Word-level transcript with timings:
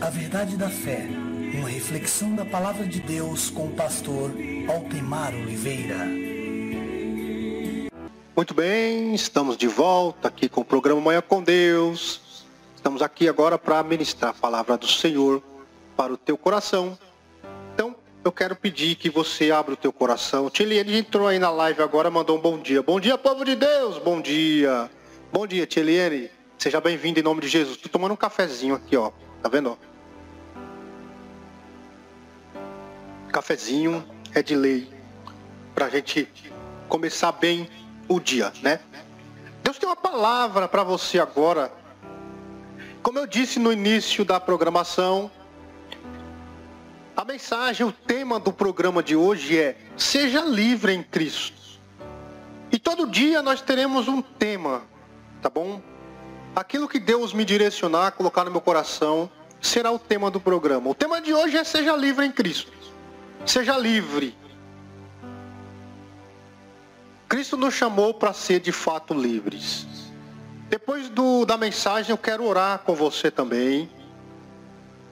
A 0.00 0.10
Verdade 0.10 0.56
da 0.56 0.68
Fé, 0.68 1.06
uma 1.54 1.68
reflexão 1.68 2.34
da 2.34 2.44
Palavra 2.44 2.86
de 2.86 3.00
Deus 3.00 3.48
com 3.48 3.66
o 3.66 3.72
pastor 3.72 4.30
Altemar 4.68 5.34
Oliveira. 5.34 5.96
Muito 8.36 8.52
bem, 8.52 9.14
estamos 9.14 9.56
de 9.56 9.66
volta 9.66 10.28
aqui 10.28 10.50
com 10.50 10.60
o 10.60 10.64
programa 10.64 11.00
Manhã 11.00 11.22
com 11.22 11.42
Deus. 11.42 12.44
Estamos 12.76 13.00
aqui 13.00 13.26
agora 13.26 13.58
para 13.58 13.82
ministrar 13.82 14.32
a 14.32 14.34
palavra 14.34 14.76
do 14.76 14.86
Senhor 14.86 15.42
para 15.96 16.12
o 16.12 16.16
teu 16.18 16.36
coração. 16.36 16.98
Então, 17.74 17.96
eu 18.22 18.30
quero 18.30 18.54
pedir 18.54 18.96
que 18.96 19.08
você 19.08 19.50
abra 19.50 19.72
o 19.72 19.76
teu 19.76 19.92
coração. 19.92 20.50
Tiliane 20.50 20.98
entrou 20.98 21.26
aí 21.26 21.38
na 21.38 21.50
live 21.50 21.82
agora, 21.82 22.10
mandou 22.10 22.36
um 22.36 22.40
bom 22.40 22.58
dia. 22.58 22.82
Bom 22.82 23.00
dia, 23.00 23.16
povo 23.16 23.46
de 23.46 23.56
Deus, 23.56 23.98
bom 23.98 24.20
dia. 24.20 24.90
Bom 25.32 25.46
dia, 25.46 25.66
Tiliane. 25.66 26.30
Seja 26.58 26.80
bem-vindo 26.80 27.18
em 27.18 27.22
nome 27.22 27.40
de 27.40 27.48
Jesus. 27.48 27.76
Estou 27.76 27.90
tomando 27.90 28.12
um 28.12 28.16
cafezinho 28.16 28.74
aqui, 28.74 28.96
ó. 28.96 29.10
Tá 29.46 29.50
vendo? 29.50 29.78
Cafezinho 33.32 34.04
é 34.34 34.42
de 34.42 34.56
lei 34.56 34.92
para 35.72 35.86
a 35.86 35.88
gente 35.88 36.28
começar 36.88 37.30
bem 37.30 37.70
o 38.08 38.18
dia, 38.18 38.52
né? 38.60 38.80
Deus 39.62 39.78
tem 39.78 39.88
uma 39.88 39.94
palavra 39.94 40.66
para 40.66 40.82
você 40.82 41.20
agora. 41.20 41.70
Como 43.04 43.20
eu 43.20 43.24
disse 43.28 43.60
no 43.60 43.72
início 43.72 44.24
da 44.24 44.40
programação, 44.40 45.30
a 47.16 47.24
mensagem, 47.24 47.86
o 47.86 47.92
tema 47.92 48.40
do 48.40 48.52
programa 48.52 49.00
de 49.00 49.14
hoje 49.14 49.56
é 49.56 49.78
Seja 49.96 50.40
livre 50.40 50.92
em 50.92 51.04
Cristo. 51.04 51.78
E 52.72 52.80
todo 52.80 53.08
dia 53.08 53.42
nós 53.42 53.62
teremos 53.62 54.08
um 54.08 54.20
tema, 54.20 54.82
tá 55.40 55.48
bom? 55.48 55.80
Aquilo 56.56 56.88
que 56.88 56.98
Deus 56.98 57.34
me 57.34 57.44
direcionar, 57.44 58.12
colocar 58.12 58.42
no 58.42 58.50
meu 58.50 58.62
coração, 58.62 59.30
será 59.60 59.92
o 59.92 59.98
tema 59.98 60.30
do 60.30 60.40
programa. 60.40 60.88
O 60.88 60.94
tema 60.94 61.20
de 61.20 61.34
hoje 61.34 61.54
é 61.54 61.62
Seja 61.62 61.94
livre 61.94 62.24
em 62.24 62.32
Cristo. 62.32 62.72
Seja 63.44 63.76
livre. 63.76 64.34
Cristo 67.28 67.58
nos 67.58 67.74
chamou 67.74 68.14
para 68.14 68.32
ser 68.32 68.60
de 68.60 68.72
fato 68.72 69.12
livres. 69.12 69.86
Depois 70.70 71.10
do, 71.10 71.44
da 71.44 71.58
mensagem, 71.58 72.10
eu 72.12 72.16
quero 72.16 72.42
orar 72.42 72.78
com 72.78 72.94
você 72.94 73.30
também, 73.30 73.90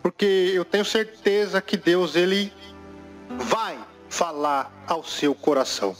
porque 0.03 0.51
eu 0.55 0.65
tenho 0.65 0.85
certeza 0.85 1.61
que 1.61 1.77
Deus 1.77 2.17
ele 2.17 2.51
vai 3.29 3.79
falar 4.09 4.73
ao 4.87 5.05
seu 5.05 5.35
coração. 5.35 5.95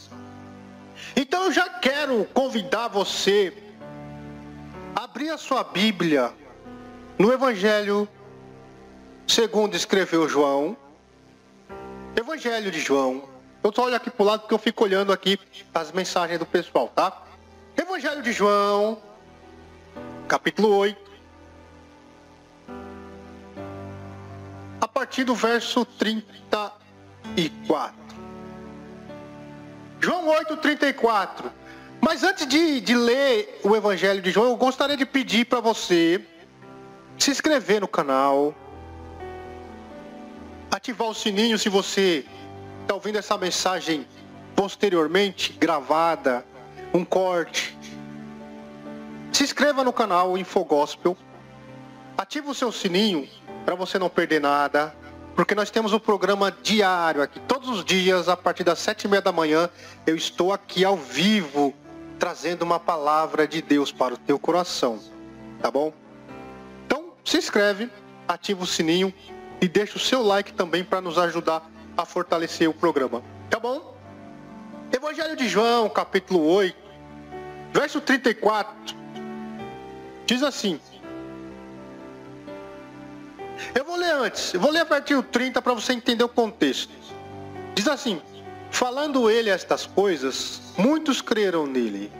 Então 1.15 1.43
eu 1.43 1.51
já 1.51 1.69
quero 1.69 2.25
convidar 2.33 2.87
você 2.87 3.53
abrir 4.95 5.29
a 5.29 5.37
sua 5.37 5.63
Bíblia 5.63 6.33
no 7.19 7.31
Evangelho 7.33 8.07
segundo 9.27 9.75
escreveu 9.75 10.29
João. 10.29 10.77
Evangelho 12.15 12.71
de 12.71 12.79
João. 12.79 13.27
Eu 13.61 13.73
só 13.75 13.83
olho 13.83 13.95
aqui 13.95 14.09
para 14.09 14.23
o 14.23 14.25
lado 14.25 14.41
porque 14.41 14.53
eu 14.53 14.59
fico 14.59 14.85
olhando 14.85 15.11
aqui 15.11 15.37
as 15.73 15.91
mensagens 15.91 16.39
do 16.39 16.45
pessoal, 16.45 16.87
tá? 16.87 17.23
Evangelho 17.75 18.21
de 18.21 18.31
João, 18.31 19.01
capítulo 20.29 20.73
8. 20.77 21.11
A 24.79 24.87
partir 24.87 25.25
do 25.25 25.35
verso 25.35 25.83
34. 25.83 28.05
João 29.99 30.27
8, 30.27 30.57
34. 30.57 31.51
Mas 32.01 32.23
antes 32.23 32.47
de, 32.47 32.81
de 32.81 32.95
ler 32.95 33.59
o 33.63 33.75
Evangelho 33.75 34.21
de 34.21 34.31
João, 34.31 34.49
eu 34.49 34.55
gostaria 34.55 34.95
de 34.95 35.05
pedir 35.05 35.45
para 35.45 35.59
você 35.59 36.21
se 37.17 37.31
inscrever 37.31 37.81
no 37.81 37.87
canal, 37.87 38.53
ativar 40.69 41.07
o 41.07 41.13
sininho 41.13 41.57
se 41.57 41.69
você 41.69 42.25
está 42.81 42.93
ouvindo 42.93 43.17
essa 43.17 43.37
mensagem 43.37 44.05
posteriormente, 44.55 45.53
gravada, 45.53 46.45
um 46.93 47.03
corte. 47.03 47.77
Se 49.31 49.43
inscreva 49.43 49.83
no 49.83 49.91
canal 49.91 50.37
Infogospel, 50.37 51.17
ative 52.17 52.49
o 52.49 52.53
seu 52.53 52.71
sininho 52.71 53.27
para 53.65 53.75
você 53.75 53.97
não 53.99 54.09
perder 54.09 54.39
nada, 54.39 54.95
porque 55.35 55.53
nós 55.53 55.69
temos 55.69 55.91
um 55.91 55.99
programa 55.99 56.55
diário 56.63 57.21
aqui, 57.21 57.39
todos 57.41 57.67
os 57.67 57.83
dias, 57.83 58.29
a 58.29 58.37
partir 58.37 58.63
das 58.63 58.79
sete 58.79 59.03
e 59.03 59.07
meia 59.07 59.21
da 59.21 59.31
manhã, 59.31 59.69
eu 60.07 60.15
estou 60.15 60.53
aqui 60.53 60.85
ao 60.85 60.95
vivo 60.95 61.73
trazendo 62.19 62.63
uma 62.63 62.79
palavra 62.79 63.47
de 63.47 63.61
Deus 63.61 63.91
para 63.91 64.13
o 64.13 64.17
teu 64.17 64.39
coração. 64.39 64.99
Tá 65.61 65.69
bom? 65.69 65.93
Então, 66.85 67.13
se 67.23 67.37
inscreve, 67.37 67.89
ativa 68.27 68.63
o 68.63 68.67
sininho 68.67 69.13
e 69.61 69.67
deixa 69.67 69.97
o 69.97 69.99
seu 69.99 70.21
like 70.21 70.53
também 70.53 70.83
para 70.83 71.01
nos 71.01 71.17
ajudar 71.17 71.69
a 71.97 72.05
fortalecer 72.05 72.69
o 72.69 72.73
programa. 72.73 73.23
Tá 73.49 73.59
bom? 73.59 73.95
Evangelho 74.91 75.35
de 75.35 75.47
João, 75.47 75.89
capítulo 75.89 76.45
8, 76.45 76.77
verso 77.73 77.99
34. 77.99 78.95
Diz 80.25 80.43
assim: 80.43 80.79
Eu 83.73 83.83
vou 83.83 83.95
ler 83.95 84.11
antes, 84.11 84.53
eu 84.53 84.59
vou 84.59 84.71
ler 84.71 84.81
a 84.81 84.85
partir 84.85 85.15
do 85.15 85.23
30 85.23 85.61
para 85.61 85.73
você 85.73 85.93
entender 85.93 86.23
o 86.23 86.29
contexto. 86.29 86.93
Diz 87.73 87.87
assim: 87.87 88.21
Falando 88.75 89.31
ele 89.31 89.49
estas 89.49 89.85
coisas, 89.85 90.59
muitos 90.77 91.21
creram 91.21 91.65
nele. 91.65 92.11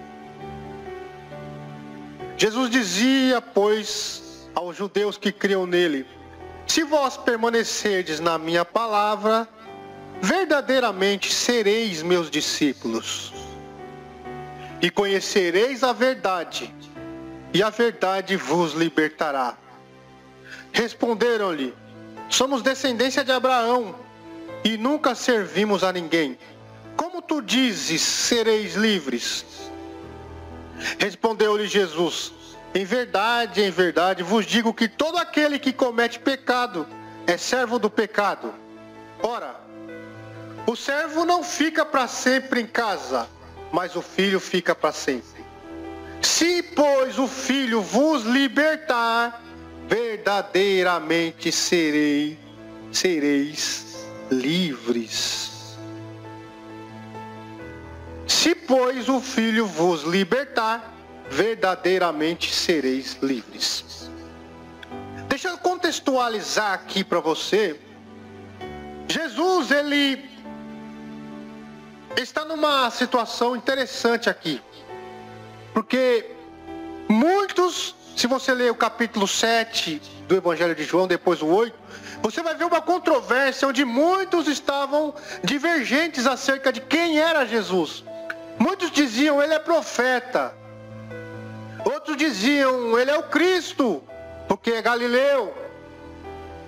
Jesus 2.38 2.70
dizia, 2.70 3.42
pois, 3.42 4.50
aos 4.56 4.78
judeus 4.78 5.18
que 5.18 5.34
criam 5.34 5.68
nele: 5.68 6.08
Se 6.66 6.82
vós 6.86 7.18
permanecerdes 7.18 8.22
na 8.22 8.38
minha 8.38 8.64
palavra, 8.64 9.46
verdadeiramente 10.22 11.30
sereis 11.30 12.02
meus 12.02 12.32
discípulos. 12.32 13.34
E 14.82 14.90
conhecereis 14.90 15.84
a 15.84 15.92
verdade, 15.92 16.74
e 17.54 17.62
a 17.62 17.70
verdade 17.70 18.38
vos 18.38 18.72
libertará. 18.72 19.58
Responderam-lhe: 20.72 21.74
Somos 22.30 22.62
descendência 22.62 23.26
de 23.26 23.34
Abraão 23.34 24.05
e 24.66 24.78
nunca 24.78 25.14
servimos 25.14 25.84
a 25.84 25.94
ninguém. 25.94 26.36
Como 26.98 27.22
tu 27.22 27.40
dizes, 27.40 28.02
sereis 28.02 28.74
livres? 28.74 29.46
Respondeu-lhe 30.98 31.68
Jesus: 31.68 32.34
Em 32.74 32.84
verdade, 32.84 33.62
em 33.62 33.70
verdade 33.70 34.24
vos 34.24 34.46
digo 34.46 34.74
que 34.74 34.88
todo 34.88 35.20
aquele 35.20 35.60
que 35.60 35.72
comete 35.72 36.20
pecado 36.20 36.88
é 37.28 37.38
servo 37.38 37.78
do 37.78 37.92
pecado. 37.92 38.52
Ora, 39.22 39.56
o 40.66 40.76
servo 40.76 41.24
não 41.24 41.44
fica 41.44 41.86
para 41.86 42.08
sempre 42.08 42.60
em 42.60 42.68
casa, 42.68 43.30
mas 43.72 43.96
o 43.96 44.02
filho 44.02 44.40
fica 44.40 44.74
para 44.74 44.92
sempre. 44.92 45.46
Se, 46.22 46.64
pois, 46.64 47.20
o 47.20 47.28
filho 47.28 47.82
vos 47.82 48.24
libertar, 48.24 49.44
verdadeiramente 49.88 51.52
serei, 51.52 52.40
sereis 52.92 53.85
livres. 54.32 55.78
Se, 58.28 58.56
pois, 58.56 59.08
o 59.10 59.20
Filho 59.22 59.66
vos 59.66 60.04
libertar, 60.04 60.94
verdadeiramente 61.30 62.54
sereis 62.54 63.18
livres. 63.22 64.10
Deixa 65.28 65.50
eu 65.50 65.58
contextualizar 65.58 66.74
aqui 66.74 67.04
para 67.04 67.20
você. 67.20 67.80
Jesus, 69.08 69.72
ele 69.72 70.30
está 72.16 72.46
numa 72.46 72.90
situação 72.90 73.56
interessante 73.56 74.30
aqui. 74.30 74.62
Porque 75.74 76.32
muitos, 77.10 77.96
se 78.16 78.28
você 78.28 78.54
ler 78.54 78.72
o 78.72 78.76
capítulo 78.76 79.28
7 79.28 80.02
do 80.28 80.36
Evangelho 80.36 80.74
de 80.74 80.84
João, 80.84 81.08
depois 81.08 81.42
o 81.42 81.48
8, 81.48 81.78
você 82.22 82.42
vai 82.42 82.56
ver 82.56 82.64
uma 82.64 82.82
controvérsia 82.82 83.68
onde 83.68 83.84
muitos 83.84 84.48
estavam 84.48 85.14
divergentes 85.44 86.26
acerca 86.26 86.72
de 86.72 86.80
quem 86.80 87.20
era 87.20 87.46
Jesus. 87.46 88.04
Muitos 88.58 88.90
diziam 88.90 89.44
ele 89.44 89.54
é 89.54 89.60
profeta. 89.60 90.56
Outros 91.84 92.16
diziam 92.16 92.98
ele 92.98 93.12
é 93.12 93.18
o 93.18 93.24
Cristo, 93.24 94.02
porque 94.48 94.72
é 94.72 94.82
Galileu. 94.82 95.54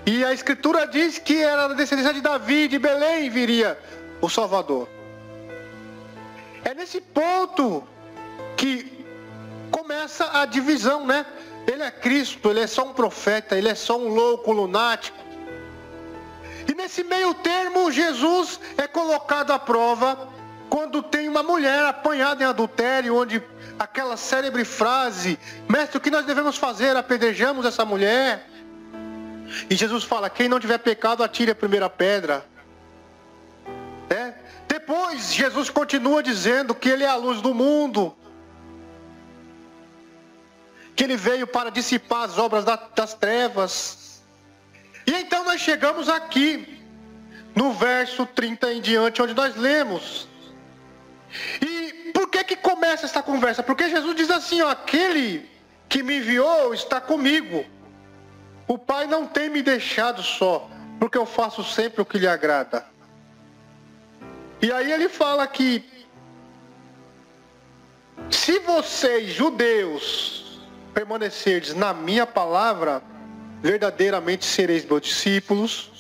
E 0.06 0.24
a 0.24 0.34
escritura 0.34 0.86
diz 0.86 1.18
que 1.18 1.42
era 1.42 1.68
da 1.68 1.74
descendência 1.74 2.14
de 2.14 2.22
Davi, 2.22 2.68
de 2.68 2.78
Belém 2.78 3.30
viria 3.30 3.78
o 4.22 4.30
Salvador. 4.30 4.88
É 6.64 6.74
nesse 6.74 7.00
ponto 7.00 7.88
que 8.56 9.06
começa 9.72 10.40
a 10.40 10.46
divisão, 10.46 11.06
né? 11.06 11.26
Ele 11.68 11.84
é 11.84 11.92
Cristo, 11.92 12.50
ele 12.50 12.62
é 12.62 12.68
só 12.68 12.86
um 12.86 12.94
profeta, 12.94 13.58
ele 13.58 13.68
é 13.68 13.76
só 13.76 13.98
um 13.98 14.08
louco 14.08 14.52
lunático. 14.54 15.18
E 16.68 16.74
nesse 16.74 17.04
meio 17.04 17.34
termo, 17.34 17.92
Jesus 17.92 18.60
é 18.78 18.88
colocado 18.88 19.52
à 19.52 19.60
prova 19.60 20.30
quando 20.70 21.04
tem 21.04 21.28
uma 21.28 21.44
mulher 21.44 21.86
apanhada 21.86 22.44
em 22.44 22.48
adultério, 22.48 23.16
onde 23.16 23.42
aquela 23.80 24.18
célebre 24.18 24.66
frase, 24.66 25.38
mestre, 25.68 25.98
o 25.98 26.02
que 26.02 26.12
nós 26.12 26.26
devemos 26.26 26.58
fazer? 26.58 26.96
Apedrejamos 26.96 27.66
essa 27.66 27.86
mulher. 27.86 28.48
E 29.70 29.76
Jesus 29.76 30.04
fala: 30.04 30.30
quem 30.30 30.50
não 30.50 30.60
tiver 30.60 30.78
pecado, 30.78 31.24
atire 31.24 31.52
a 31.52 31.56
primeira 31.56 31.90
pedra. 31.90 32.46
É? 34.10 34.34
Depois, 34.68 35.34
Jesus 35.34 35.70
continua 35.70 36.22
dizendo 36.22 36.76
que 36.76 36.90
Ele 36.90 37.04
é 37.04 37.10
a 37.10 37.16
luz 37.16 37.42
do 37.42 37.54
mundo. 37.54 38.16
Que 40.98 41.06
Ele 41.06 41.16
veio 41.16 41.48
para 41.48 41.70
dissipar 41.70 42.24
as 42.24 42.38
obras 42.38 42.66
das 42.66 43.14
trevas. 43.14 44.22
E 45.06 45.14
então 45.14 45.46
nós 45.46 45.62
chegamos 45.62 46.10
aqui, 46.10 46.84
no 47.56 47.72
verso 47.72 48.26
30 48.26 48.74
em 48.74 48.82
diante, 48.82 49.22
onde 49.22 49.34
nós 49.34 49.56
lemos. 49.56 50.28
E 51.62 52.12
por 52.14 52.30
que 52.30 52.44
que 52.44 52.56
começa 52.58 53.06
essa 53.06 53.24
conversa? 53.24 53.64
Porque 53.64 53.90
Jesus 53.90 54.16
diz 54.16 54.30
assim, 54.30 54.62
ó, 54.62 54.70
aquele 54.70 55.50
que 55.88 56.04
me 56.04 56.18
enviou 56.18 56.74
está 56.74 57.00
comigo. 57.00 57.66
O 58.68 58.78
Pai 58.78 59.08
não 59.08 59.26
tem 59.26 59.50
me 59.50 59.62
deixado 59.62 60.22
só, 60.22 60.70
porque 61.00 61.18
eu 61.18 61.26
faço 61.26 61.64
sempre 61.64 62.02
o 62.02 62.06
que 62.06 62.18
lhe 62.18 62.28
agrada. 62.28 62.86
E 64.62 64.72
aí 64.72 64.92
ele 64.92 65.08
fala 65.08 65.48
que 65.48 65.86
se 68.30 68.60
vocês, 68.60 69.34
judeus, 69.34 70.47
permanecerdes 70.98 71.76
na 71.76 71.94
minha 71.94 72.26
palavra, 72.26 73.04
verdadeiramente 73.62 74.44
sereis 74.44 74.84
meus 74.84 75.02
discípulos 75.02 75.92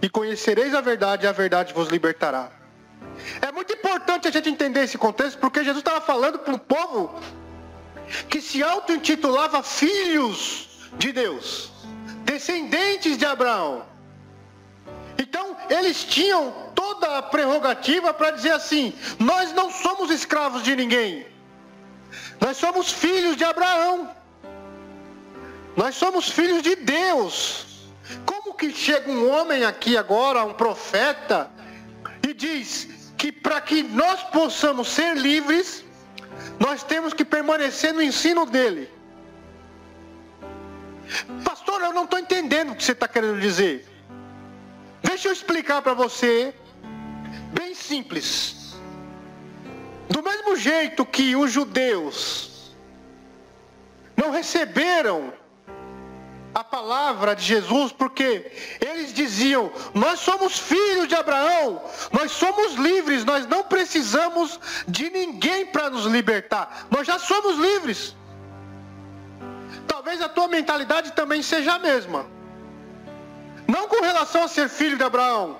e 0.00 0.08
conhecereis 0.08 0.74
a 0.74 0.80
verdade 0.80 1.26
e 1.26 1.28
a 1.28 1.32
verdade 1.32 1.74
vos 1.74 1.88
libertará. 1.90 2.50
É 3.42 3.52
muito 3.52 3.74
importante 3.74 4.26
a 4.26 4.30
gente 4.30 4.48
entender 4.48 4.84
esse 4.84 4.96
contexto, 4.96 5.38
porque 5.38 5.62
Jesus 5.62 5.80
estava 5.80 6.00
falando 6.00 6.38
para 6.38 6.54
um 6.54 6.58
povo 6.58 7.20
que 8.30 8.40
se 8.40 8.62
auto-intitulava 8.62 9.62
filhos 9.62 10.88
de 10.94 11.12
Deus, 11.12 11.70
descendentes 12.24 13.18
de 13.18 13.26
Abraão. 13.26 13.84
Então, 15.18 15.54
eles 15.68 16.04
tinham 16.04 16.72
toda 16.74 17.18
a 17.18 17.22
prerrogativa 17.22 18.14
para 18.14 18.30
dizer 18.30 18.52
assim: 18.52 18.94
nós 19.18 19.52
não 19.52 19.70
somos 19.70 20.10
escravos 20.10 20.62
de 20.62 20.74
ninguém, 20.74 21.26
nós 22.40 22.56
somos 22.56 22.90
filhos 22.90 23.36
de 23.36 23.44
Abraão, 23.44 24.21
nós 25.76 25.94
somos 25.94 26.28
filhos 26.28 26.62
de 26.62 26.76
Deus. 26.76 27.66
Como 28.26 28.54
que 28.54 28.72
chega 28.72 29.10
um 29.10 29.30
homem 29.30 29.64
aqui 29.64 29.96
agora, 29.96 30.44
um 30.44 30.52
profeta, 30.52 31.50
e 32.26 32.34
diz 32.34 33.12
que 33.16 33.32
para 33.32 33.60
que 33.60 33.82
nós 33.82 34.22
possamos 34.24 34.88
ser 34.88 35.16
livres, 35.16 35.84
nós 36.58 36.82
temos 36.82 37.14
que 37.14 37.24
permanecer 37.24 37.92
no 37.94 38.02
ensino 38.02 38.44
dele. 38.44 38.88
Pastor, 41.44 41.80
eu 41.82 41.92
não 41.92 42.04
estou 42.04 42.18
entendendo 42.18 42.72
o 42.72 42.76
que 42.76 42.84
você 42.84 42.92
está 42.92 43.08
querendo 43.08 43.40
dizer. 43.40 43.86
Deixa 45.02 45.28
eu 45.28 45.32
explicar 45.32 45.82
para 45.82 45.94
você, 45.94 46.54
bem 47.52 47.74
simples. 47.74 48.76
Do 50.08 50.22
mesmo 50.22 50.56
jeito 50.56 51.04
que 51.04 51.34
os 51.34 51.50
judeus 51.50 52.74
não 54.16 54.30
receberam 54.30 55.32
a 56.54 56.62
palavra 56.62 57.34
de 57.34 57.44
Jesus, 57.44 57.92
porque 57.92 58.50
eles 58.80 59.12
diziam: 59.12 59.72
Nós 59.94 60.20
somos 60.20 60.58
filhos 60.58 61.08
de 61.08 61.14
Abraão, 61.14 61.82
nós 62.12 62.32
somos 62.32 62.74
livres, 62.74 63.24
nós 63.24 63.46
não 63.46 63.62
precisamos 63.64 64.60
de 64.86 65.08
ninguém 65.10 65.66
para 65.66 65.88
nos 65.90 66.04
libertar, 66.06 66.86
nós 66.90 67.06
já 67.06 67.18
somos 67.18 67.58
livres. 67.58 68.14
Talvez 69.86 70.20
a 70.20 70.28
tua 70.28 70.48
mentalidade 70.48 71.12
também 71.12 71.42
seja 71.42 71.74
a 71.74 71.78
mesma, 71.78 72.26
não 73.66 73.88
com 73.88 74.02
relação 74.02 74.44
a 74.44 74.48
ser 74.48 74.68
filho 74.68 74.96
de 74.96 75.04
Abraão, 75.04 75.58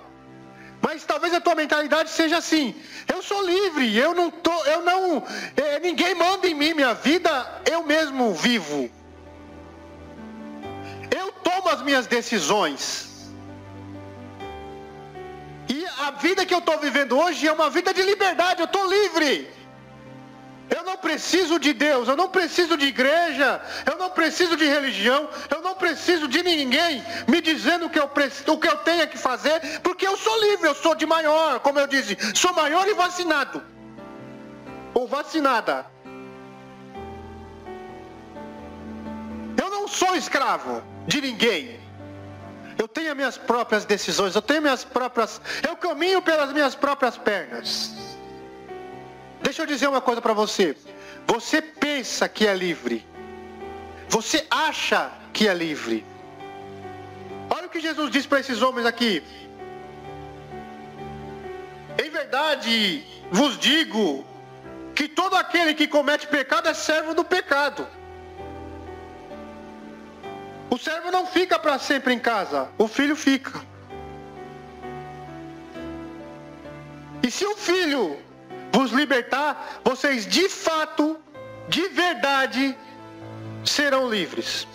mas 0.80 1.04
talvez 1.04 1.32
a 1.32 1.40
tua 1.40 1.54
mentalidade 1.54 2.10
seja 2.10 2.36
assim: 2.36 2.74
eu 3.08 3.22
sou 3.22 3.42
livre, 3.46 3.96
eu 3.96 4.14
não 4.14 4.30
tô, 4.30 4.52
eu 4.64 4.82
não, 4.82 5.24
é, 5.56 5.80
ninguém 5.80 6.14
manda 6.14 6.46
em 6.46 6.54
mim, 6.54 6.74
minha 6.74 6.92
vida 6.92 7.62
eu 7.64 7.82
mesmo 7.82 8.34
vivo 8.34 8.90
as 11.72 11.82
minhas 11.82 12.06
decisões. 12.06 13.32
E 15.68 15.84
a 16.06 16.10
vida 16.12 16.44
que 16.44 16.54
eu 16.54 16.58
estou 16.58 16.78
vivendo 16.78 17.18
hoje 17.18 17.46
é 17.46 17.52
uma 17.52 17.70
vida 17.70 17.94
de 17.94 18.02
liberdade, 18.02 18.60
eu 18.60 18.66
estou 18.66 18.86
livre. 18.88 19.50
Eu 20.74 20.84
não 20.84 20.96
preciso 20.96 21.58
de 21.58 21.72
Deus, 21.72 22.08
eu 22.08 22.16
não 22.16 22.28
preciso 22.28 22.76
de 22.76 22.86
igreja, 22.86 23.60
eu 23.90 23.96
não 23.98 24.10
preciso 24.10 24.56
de 24.56 24.64
religião, 24.64 25.28
eu 25.50 25.60
não 25.60 25.74
preciso 25.74 26.26
de 26.26 26.42
ninguém 26.42 27.04
me 27.28 27.40
dizendo 27.40 27.86
o 27.86 27.90
que 27.90 27.98
eu, 27.98 28.10
o 28.54 28.58
que 28.58 28.68
eu 28.68 28.76
tenho 28.78 29.06
que 29.08 29.18
fazer, 29.18 29.80
porque 29.80 30.06
eu 30.06 30.16
sou 30.16 30.40
livre, 30.40 30.68
eu 30.68 30.74
sou 30.74 30.94
de 30.94 31.04
maior, 31.04 31.60
como 31.60 31.78
eu 31.78 31.86
disse, 31.86 32.16
sou 32.34 32.54
maior 32.54 32.88
e 32.88 32.94
vacinado. 32.94 33.62
Ou 34.94 35.06
vacinada. 35.06 35.86
Sou 39.92 40.16
escravo 40.16 40.82
de 41.06 41.20
ninguém. 41.20 41.80
Eu 42.78 42.88
tenho 42.88 43.10
as 43.10 43.16
minhas 43.16 43.38
próprias 43.38 43.84
decisões, 43.84 44.34
eu 44.34 44.42
tenho 44.42 44.62
minhas 44.62 44.84
próprias. 44.84 45.40
Eu 45.66 45.76
caminho 45.76 46.22
pelas 46.22 46.52
minhas 46.52 46.74
próprias 46.74 47.16
pernas. 47.16 47.94
Deixa 49.42 49.62
eu 49.62 49.66
dizer 49.66 49.88
uma 49.88 50.00
coisa 50.00 50.20
para 50.20 50.32
você. 50.32 50.76
Você 51.26 51.60
pensa 51.60 52.28
que 52.28 52.46
é 52.46 52.54
livre. 52.54 53.06
Você 54.08 54.46
acha 54.50 55.10
que 55.32 55.46
é 55.46 55.54
livre. 55.54 56.04
Olha 57.50 57.66
o 57.66 57.70
que 57.70 57.80
Jesus 57.80 58.10
diz 58.10 58.26
para 58.26 58.40
esses 58.40 58.62
homens 58.62 58.86
aqui. 58.86 59.22
Em 62.02 62.10
verdade 62.10 63.04
vos 63.30 63.58
digo 63.58 64.24
que 64.94 65.08
todo 65.08 65.36
aquele 65.36 65.74
que 65.74 65.86
comete 65.86 66.26
pecado 66.26 66.68
é 66.68 66.74
servo 66.74 67.14
do 67.14 67.24
pecado. 67.24 67.86
O 70.72 70.78
servo 70.78 71.10
não 71.10 71.26
fica 71.26 71.58
para 71.58 71.78
sempre 71.78 72.14
em 72.14 72.18
casa, 72.18 72.66
o 72.78 72.88
filho 72.88 73.14
fica. 73.14 73.60
E 77.22 77.30
se 77.30 77.44
o 77.44 77.54
filho 77.54 78.18
vos 78.72 78.90
libertar, 78.90 79.82
vocês 79.84 80.26
de 80.26 80.48
fato, 80.48 81.18
de 81.68 81.88
verdade, 81.88 82.74
serão 83.66 84.08
livres. 84.08 84.66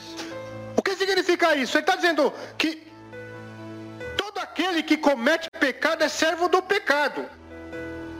O 0.75 0.83
que 0.83 0.95
significa 0.95 1.55
isso? 1.55 1.75
Ele 1.75 1.81
está 1.81 1.95
dizendo 1.95 2.31
que 2.59 2.87
todo 4.15 4.37
aquele 4.37 4.83
que 4.83 4.97
comete 4.97 5.49
pecado 5.49 6.03
é 6.03 6.07
servo 6.07 6.47
do 6.47 6.61
pecado. 6.61 7.25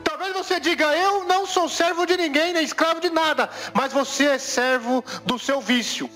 Talvez 0.04 0.34
você 0.34 0.60
diga, 0.60 0.98
eu 0.98 1.26
não 1.26 1.46
sou 1.46 1.70
servo 1.70 2.08
de 2.08 2.18
ninguém, 2.18 2.54
nem 2.54 2.64
escravo 2.64 3.00
de 3.00 3.12
nada, 3.12 3.48
mas 3.72 3.94
você 3.94 4.26
é 4.30 4.40
servo 4.40 5.06
do 5.28 5.38
seu 5.38 5.62
vício. 5.62 6.10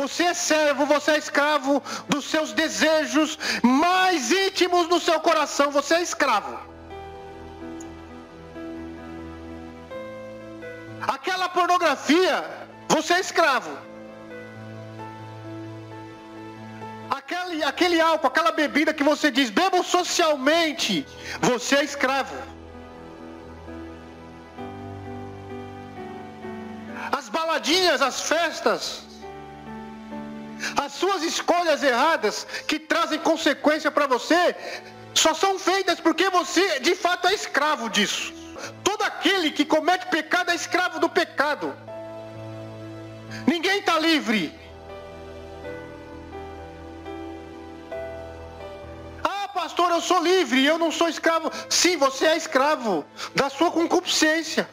Você 0.00 0.24
é 0.24 0.34
servo, 0.34 0.84
você 0.84 1.12
é 1.12 1.18
escravo 1.18 1.82
dos 2.08 2.24
seus 2.32 2.52
desejos 2.52 3.38
mais 3.62 4.30
íntimos 4.30 4.86
do 4.88 4.98
seu 5.00 5.18
coração. 5.20 5.70
Você 5.70 5.94
é 5.94 6.02
escravo. 6.02 6.54
Aquela 11.14 11.48
pornografia, 11.48 12.44
você 12.88 13.14
é 13.14 13.20
escravo. 13.20 13.72
Aquele, 17.18 17.62
aquele 17.64 17.98
álcool, 18.00 18.26
aquela 18.26 18.52
bebida 18.52 18.92
que 18.92 19.02
você 19.02 19.30
diz, 19.30 19.48
bebo 19.48 19.82
socialmente, 19.82 21.06
você 21.40 21.76
é 21.76 21.84
escravo. 21.84 22.36
As 27.18 27.28
baladinhas, 27.28 28.02
as 28.02 28.20
festas, 28.20 29.05
as 30.76 30.92
suas 30.92 31.22
escolhas 31.22 31.82
erradas 31.82 32.46
que 32.66 32.78
trazem 32.78 33.18
consequência 33.18 33.90
para 33.90 34.06
você 34.06 34.54
só 35.14 35.32
são 35.34 35.58
feitas 35.58 36.00
porque 36.00 36.28
você 36.30 36.80
de 36.80 36.94
fato 36.94 37.28
é 37.28 37.34
escravo 37.34 37.88
disso. 37.88 38.32
Todo 38.82 39.02
aquele 39.02 39.50
que 39.50 39.64
comete 39.64 40.06
pecado 40.06 40.50
é 40.50 40.54
escravo 40.54 40.98
do 40.98 41.08
pecado. 41.08 41.74
Ninguém 43.46 43.80
está 43.80 43.98
livre. 43.98 44.58
Ah, 49.22 49.48
pastor, 49.48 49.90
eu 49.90 50.00
sou 50.00 50.22
livre, 50.22 50.64
eu 50.64 50.78
não 50.78 50.90
sou 50.90 51.08
escravo. 51.08 51.50
Sim, 51.68 51.96
você 51.96 52.26
é 52.26 52.36
escravo 52.36 53.04
da 53.34 53.48
sua 53.50 53.70
concupiscência. 53.70 54.68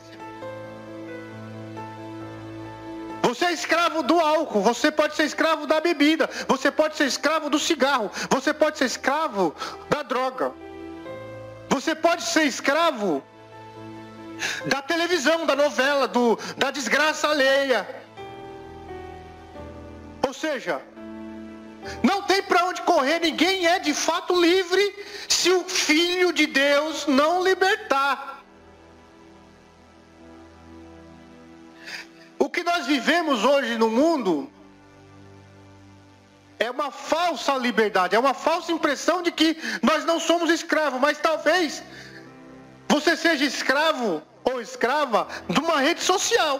Você 3.33 3.45
é 3.45 3.51
escravo 3.51 4.03
do 4.03 4.19
álcool, 4.19 4.61
você 4.61 4.91
pode 4.91 5.15
ser 5.15 5.23
escravo 5.23 5.65
da 5.65 5.81
bebida, 5.81 6.29
você 6.47 6.69
pode 6.69 6.95
ser 6.95 7.05
escravo 7.05 7.49
do 7.49 7.57
cigarro, 7.57 8.11
você 8.29 8.53
pode 8.53 8.77
ser 8.77 8.85
escravo 8.85 9.55
da 9.89 10.03
droga. 10.03 10.51
Você 11.67 11.95
pode 11.95 12.21
ser 12.21 12.43
escravo 12.43 13.23
da 14.67 14.83
televisão, 14.83 15.47
da 15.47 15.55
novela, 15.55 16.07
do, 16.07 16.37
da 16.57 16.69
desgraça 16.69 17.27
alheia. 17.27 17.87
Ou 20.27 20.31
seja, 20.31 20.79
Não 22.03 22.21
tem 22.21 22.41
para 22.43 22.65
onde 22.65 22.81
correr, 22.83 23.19
ninguém 23.19 23.65
é 23.65 23.79
de 23.79 23.93
fato 23.93 24.39
livre 24.39 25.05
se 25.27 25.49
o 25.51 25.63
Filho 25.63 26.31
de 26.31 26.45
Deus 26.45 27.07
não 27.07 27.43
libertar. 27.43 28.32
O 32.43 32.49
que 32.49 32.61
nós 32.61 32.85
vivemos 32.85 33.45
hoje 33.45 33.77
no 33.77 33.89
mundo 33.89 34.51
é 36.59 36.69
uma 36.69 36.91
falsa 36.91 37.53
liberdade, 37.57 38.17
é 38.17 38.19
uma 38.19 38.33
falsa 38.33 38.69
impressão 38.73 39.21
de 39.21 39.31
que 39.31 39.55
nós 39.81 40.03
não 40.03 40.19
somos 40.19 40.49
escravos, 40.49 40.99
mas 40.99 41.17
talvez 41.17 41.81
você 42.89 43.15
seja 43.15 43.45
escravo 43.45 44.21
ou 44.43 44.59
escrava 44.59 45.25
de 45.47 45.57
uma 45.61 45.77
rede 45.79 46.01
social. 46.01 46.59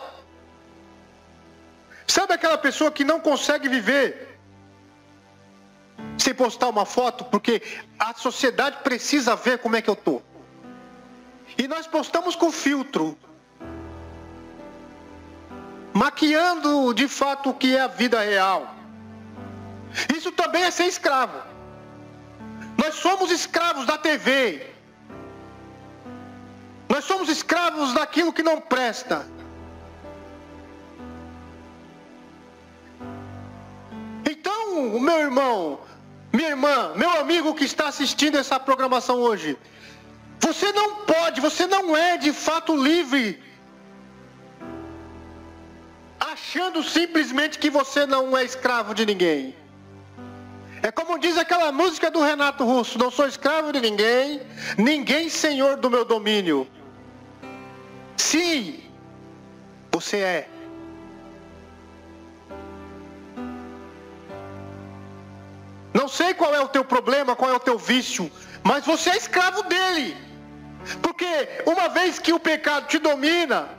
Sabe 2.08 2.32
aquela 2.34 2.58
pessoa 2.58 2.90
que 2.90 3.04
não 3.04 3.20
consegue 3.20 3.68
viver 3.68 4.40
sem 6.18 6.34
postar 6.34 6.70
uma 6.70 6.86
foto 6.86 7.26
porque 7.26 7.62
a 8.00 8.14
sociedade 8.14 8.78
precisa 8.84 9.36
ver 9.36 9.58
como 9.58 9.76
é 9.76 9.82
que 9.82 9.90
eu 9.90 9.98
tô? 9.98 10.22
E 11.58 11.68
nós 11.68 11.86
postamos 11.88 12.38
com 12.38 12.50
filtro, 12.54 13.18
maquiando 15.94 16.94
de 16.94 17.08
fato 17.08 17.52
o 17.52 17.54
que 17.54 17.76
é 17.76 17.82
a 17.82 17.88
vida 17.88 18.20
real. 18.22 18.76
Isso 20.16 20.32
também 20.32 20.64
é 20.64 20.72
ser 20.72 20.86
escravo. 20.86 21.40
Nós 22.78 22.96
somos 22.96 23.30
escravos 23.32 23.86
da 23.86 23.98
TV. 23.98 24.68
Nós 26.90 27.06
somos 27.06 27.30
escravos 27.30 27.94
daquilo 27.94 28.34
que 28.34 28.44
não 28.44 28.60
presta. 28.60 29.26
Então, 34.30 35.00
meu 35.00 35.20
irmão, 35.20 35.80
minha 36.32 36.50
irmã, 36.50 36.94
meu 36.96 37.12
amigo 37.12 37.54
que 37.54 37.64
está 37.64 37.88
assistindo 37.88 38.38
essa 38.38 38.60
programação 38.60 39.18
hoje, 39.18 39.58
você 40.40 40.72
não 40.72 41.06
pode, 41.06 41.40
você 41.40 41.68
não 41.68 41.96
é 41.96 42.18
de 42.18 42.34
fato 42.34 42.76
livre 42.76 43.42
achando 46.34 46.84
simplesmente 46.84 47.60
que 47.60 47.70
você 47.70 48.06
não 48.06 48.36
é 48.36 48.44
escravo 48.44 48.94
de 48.94 49.06
ninguém. 49.06 49.56
É 50.82 50.92
como 50.92 51.20
diz 51.20 51.38
aquela 51.38 51.72
música 51.72 52.10
do 52.12 52.22
Renato 52.22 52.66
Russo: 52.66 52.98
Não 52.98 53.12
sou 53.12 53.28
escravo 53.28 53.72
de 53.72 53.80
ninguém, 53.80 54.42
ninguém 54.78 55.30
senhor 55.30 55.78
do 55.78 55.90
meu 55.90 56.04
domínio. 56.04 56.68
Sim, 58.18 58.84
você 59.92 60.18
é. 60.18 60.50
Não 65.94 66.08
sei 66.08 66.34
qual 66.34 66.54
é 66.56 66.60
o 66.60 66.68
teu 66.68 66.84
problema, 66.84 67.36
qual 67.36 67.52
é 67.52 67.56
o 67.56 67.60
teu 67.60 67.78
vício, 67.78 68.30
mas 68.64 68.84
você 68.86 69.12
é 69.12 69.18
escravo 69.18 69.62
dele. 69.64 70.18
Porque 71.02 71.32
uma 71.66 71.88
vez 71.90 72.18
que 72.18 72.34
o 72.34 72.40
pecado 72.40 72.88
te 72.88 72.98
domina, 72.98 73.70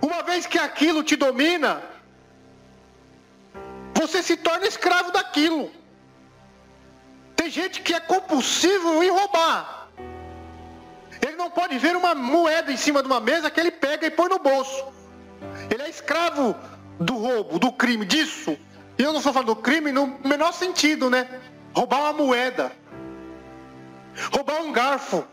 uma 0.00 0.22
vez 0.22 0.46
que 0.46 0.58
aquilo 0.58 1.02
te 1.02 1.16
domina, 1.16 1.82
você 4.06 4.22
se 4.22 4.36
torna 4.36 4.66
escravo 4.66 5.10
daquilo. 5.12 5.70
Tem 7.36 7.50
gente 7.50 7.80
que 7.80 7.94
é 7.94 8.00
compulsivo 8.00 9.02
em 9.02 9.10
roubar. 9.10 9.88
Ele 11.20 11.36
não 11.36 11.50
pode 11.50 11.78
ver 11.78 11.96
uma 11.96 12.14
moeda 12.14 12.72
em 12.72 12.76
cima 12.76 13.00
de 13.00 13.06
uma 13.06 13.20
mesa 13.20 13.50
que 13.50 13.60
ele 13.60 13.70
pega 13.70 14.06
e 14.06 14.10
põe 14.10 14.28
no 14.28 14.38
bolso. 14.38 14.84
Ele 15.70 15.82
é 15.82 15.88
escravo 15.88 16.54
do 16.98 17.14
roubo, 17.14 17.58
do 17.58 17.72
crime, 17.72 18.04
disso. 18.04 18.56
E 18.98 19.02
eu 19.02 19.12
não 19.12 19.18
estou 19.18 19.32
falando 19.32 19.54
do 19.54 19.56
crime 19.56 19.92
no 19.92 20.18
menor 20.24 20.52
sentido, 20.52 21.08
né? 21.08 21.40
Roubar 21.74 22.00
uma 22.00 22.12
moeda. 22.12 22.72
Roubar 24.32 24.62
um 24.62 24.72
garfo. 24.72 25.24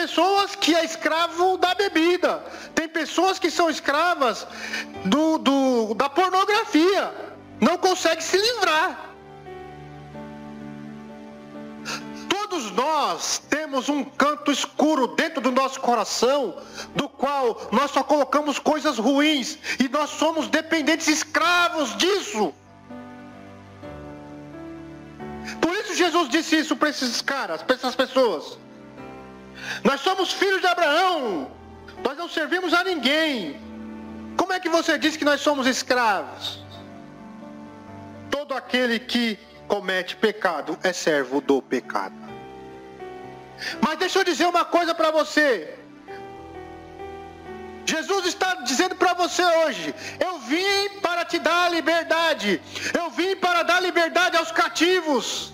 Pessoas 0.00 0.54
que 0.54 0.74
é 0.74 0.84
escravo 0.84 1.56
da 1.56 1.74
bebida. 1.74 2.44
Tem 2.74 2.86
pessoas 2.86 3.38
que 3.38 3.50
são 3.50 3.70
escravas 3.70 4.46
do, 5.06 5.38
do 5.38 5.94
da 5.94 6.08
pornografia 6.10 7.02
não 7.58 7.78
consegue 7.78 8.22
se 8.22 8.36
livrar. 8.36 8.88
Todos 12.28 12.70
nós 12.72 13.38
temos 13.48 13.88
um 13.88 14.04
canto 14.04 14.52
escuro 14.52 15.06
dentro 15.08 15.40
do 15.40 15.50
nosso 15.50 15.80
coração, 15.80 16.56
do 16.94 17.08
qual 17.08 17.68
nós 17.72 17.90
só 17.90 18.02
colocamos 18.02 18.58
coisas 18.58 18.98
ruins 18.98 19.58
e 19.82 19.88
nós 19.88 20.10
somos 20.10 20.46
dependentes 20.48 21.08
escravos 21.08 21.96
disso. 21.96 22.52
Por 25.60 25.74
isso 25.80 25.94
Jesus 25.94 26.28
disse 26.28 26.58
isso 26.58 26.76
para 26.76 26.90
esses 26.90 27.22
caras, 27.22 27.62
para 27.62 27.76
essas 27.76 27.96
pessoas. 27.96 28.58
Nós 29.84 30.00
somos 30.00 30.32
filhos 30.32 30.60
de 30.60 30.66
Abraão, 30.66 31.50
nós 32.04 32.16
não 32.16 32.28
servimos 32.28 32.72
a 32.74 32.84
ninguém. 32.84 33.60
Como 34.36 34.52
é 34.52 34.60
que 34.60 34.68
você 34.68 34.98
diz 34.98 35.16
que 35.16 35.24
nós 35.24 35.40
somos 35.40 35.66
escravos? 35.66 36.66
todo 38.46 38.54
aquele 38.54 39.00
que 39.00 39.36
comete 39.66 40.14
pecado 40.14 40.78
é 40.82 40.92
servo 40.92 41.40
do 41.40 41.60
pecado. 41.60 42.14
Mas 43.80 43.98
deixa 43.98 44.20
eu 44.20 44.24
dizer 44.24 44.46
uma 44.46 44.64
coisa 44.64 44.94
para 44.94 45.10
você. 45.10 45.74
Jesus 47.84 48.26
está 48.26 48.54
dizendo 48.56 48.94
para 48.94 49.14
você 49.14 49.42
hoje: 49.42 49.92
Eu 50.20 50.38
vim 50.40 51.00
para 51.00 51.24
te 51.24 51.40
dar 51.40 51.70
liberdade. 51.72 52.62
Eu 52.96 53.10
vim 53.10 53.34
para 53.34 53.64
dar 53.64 53.80
liberdade 53.80 54.36
aos 54.36 54.52
cativos. 54.52 55.52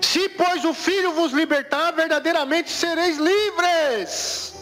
Se, 0.00 0.28
pois, 0.30 0.64
o 0.64 0.74
Filho 0.74 1.12
vos 1.12 1.32
libertar, 1.32 1.92
verdadeiramente 1.92 2.70
sereis 2.70 3.18
livres. 3.18 4.54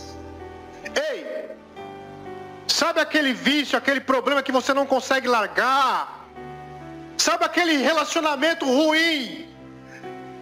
Ei, 1.10 1.48
Sabe 2.78 3.00
aquele 3.00 3.32
vício, 3.32 3.76
aquele 3.76 4.00
problema 4.00 4.40
que 4.40 4.52
você 4.52 4.72
não 4.72 4.86
consegue 4.86 5.26
largar? 5.26 6.28
Sabe 7.16 7.44
aquele 7.44 7.78
relacionamento 7.78 8.64
ruim, 8.64 9.48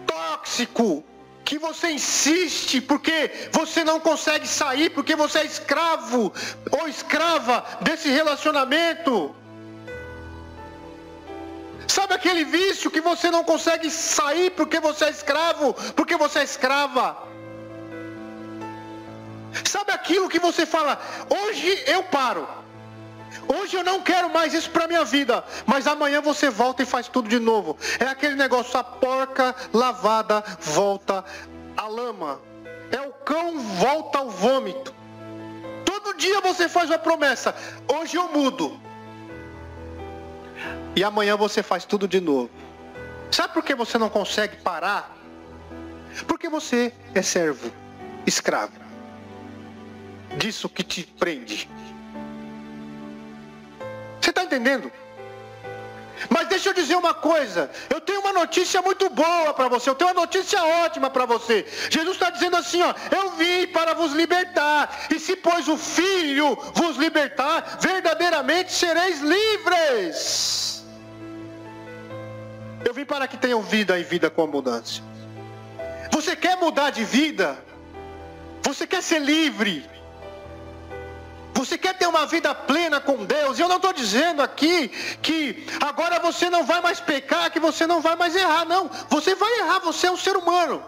tóxico, 0.05 1.03
que 1.43 1.57
você 1.57 1.89
insiste 1.89 2.79
porque 2.81 3.49
você 3.51 3.83
não 3.83 3.99
consegue 3.99 4.47
sair, 4.47 4.91
porque 4.91 5.15
você 5.15 5.39
é 5.39 5.45
escravo 5.45 6.31
ou 6.69 6.87
escrava 6.87 7.65
desse 7.81 8.09
relacionamento? 8.09 9.35
Sabe 11.97 12.13
aquele 12.13 12.45
vício 12.45 12.91
que 12.91 13.01
você 13.01 13.31
não 13.31 13.43
consegue 13.43 13.89
sair 13.89 14.51
porque 14.51 14.79
você 14.79 15.05
é 15.05 15.09
escravo, 15.09 15.73
porque 15.95 16.15
você 16.15 16.37
é 16.37 16.43
escrava? 16.43 17.17
Sabe 19.65 19.91
aquilo 19.91 20.29
que 20.29 20.37
você 20.37 20.63
fala, 20.63 21.01
hoje 21.27 21.83
eu 21.87 22.03
paro. 22.03 22.47
Hoje 23.47 23.77
eu 23.77 23.83
não 23.83 23.99
quero 23.99 24.29
mais 24.29 24.53
isso 24.53 24.69
para 24.69 24.87
minha 24.87 25.03
vida, 25.03 25.43
mas 25.65 25.87
amanhã 25.87 26.21
você 26.21 26.51
volta 26.51 26.83
e 26.83 26.85
faz 26.85 27.07
tudo 27.07 27.27
de 27.27 27.39
novo. 27.39 27.75
É 27.99 28.05
aquele 28.05 28.35
negócio, 28.35 28.79
a 28.79 28.83
porca 28.83 29.55
lavada 29.73 30.43
volta 30.59 31.25
à 31.75 31.87
lama. 31.87 32.39
É 32.91 33.01
o 33.01 33.11
cão 33.11 33.57
volta 33.57 34.19
ao 34.19 34.29
vômito. 34.29 34.93
Todo 35.83 36.15
dia 36.15 36.41
você 36.41 36.69
faz 36.69 36.91
uma 36.91 36.99
promessa, 36.99 37.55
hoje 37.91 38.17
eu 38.17 38.29
mudo. 38.29 38.86
E 40.95 41.03
amanhã 41.03 41.35
você 41.35 41.61
faz 41.61 41.85
tudo 41.85 42.07
de 42.07 42.19
novo. 42.19 42.49
Sabe 43.31 43.53
por 43.53 43.63
que 43.63 43.75
você 43.75 43.97
não 43.97 44.09
consegue 44.09 44.57
parar? 44.57 45.15
Porque 46.27 46.49
você 46.49 46.93
é 47.13 47.21
servo, 47.21 47.71
escravo 48.25 48.87
disso 50.35 50.67
que 50.69 50.83
te 50.83 51.03
prende. 51.03 51.69
Você 54.19 54.29
está 54.29 54.43
entendendo? 54.43 54.91
Mas 56.29 56.47
deixa 56.47 56.69
eu 56.69 56.73
dizer 56.73 56.95
uma 56.95 57.13
coisa, 57.13 57.69
eu 57.91 58.01
tenho 58.01 58.21
uma 58.21 58.33
notícia 58.33 58.81
muito 58.81 59.07
boa 59.09 59.53
para 59.53 59.67
você, 59.67 59.87
eu 59.87 59.93
tenho 59.93 60.09
uma 60.09 60.21
notícia 60.21 60.63
ótima 60.83 61.11
para 61.11 61.25
você. 61.25 61.65
Jesus 61.91 62.15
está 62.15 62.31
dizendo 62.31 62.57
assim, 62.57 62.81
ó, 62.81 62.93
eu 63.11 63.31
vim 63.31 63.67
para 63.67 63.93
vos 63.93 64.13
e 65.13 65.19
se 65.19 65.35
pois 65.35 65.67
o 65.67 65.77
Filho 65.77 66.57
vos 66.73 66.97
libertar, 66.97 67.77
verdadeiramente 67.79 68.71
sereis 68.71 69.21
livres. 69.21 70.85
Eu 72.83 72.93
vim 72.93 73.05
para 73.05 73.27
que 73.27 73.37
tenham 73.37 73.61
vida 73.61 73.97
e 73.99 74.03
vida 74.03 74.29
com 74.29 74.43
abundância. 74.43 75.03
Você 76.11 76.35
quer 76.35 76.57
mudar 76.57 76.89
de 76.89 77.03
vida? 77.03 77.57
Você 78.63 78.87
quer 78.87 79.03
ser 79.03 79.19
livre? 79.19 79.85
Você 81.53 81.77
quer 81.77 81.97
ter 81.97 82.05
uma 82.05 82.25
vida 82.27 82.53
plena 82.53 82.99
com 82.99 83.25
Deus? 83.25 83.57
E 83.57 83.61
eu 83.61 83.67
não 83.67 83.77
estou 83.77 83.91
dizendo 83.91 84.41
aqui 84.43 84.89
que 85.21 85.65
agora 85.83 86.19
você 86.19 86.49
não 86.49 86.63
vai 86.63 86.81
mais 86.81 86.99
pecar, 86.99 87.51
que 87.51 87.59
você 87.59 87.87
não 87.87 87.99
vai 87.99 88.15
mais 88.15 88.35
errar. 88.35 88.63
Não, 88.65 88.89
você 89.09 89.33
vai 89.35 89.51
errar, 89.59 89.79
você 89.79 90.07
é 90.07 90.11
um 90.11 90.17
ser 90.17 90.37
humano. 90.37 90.83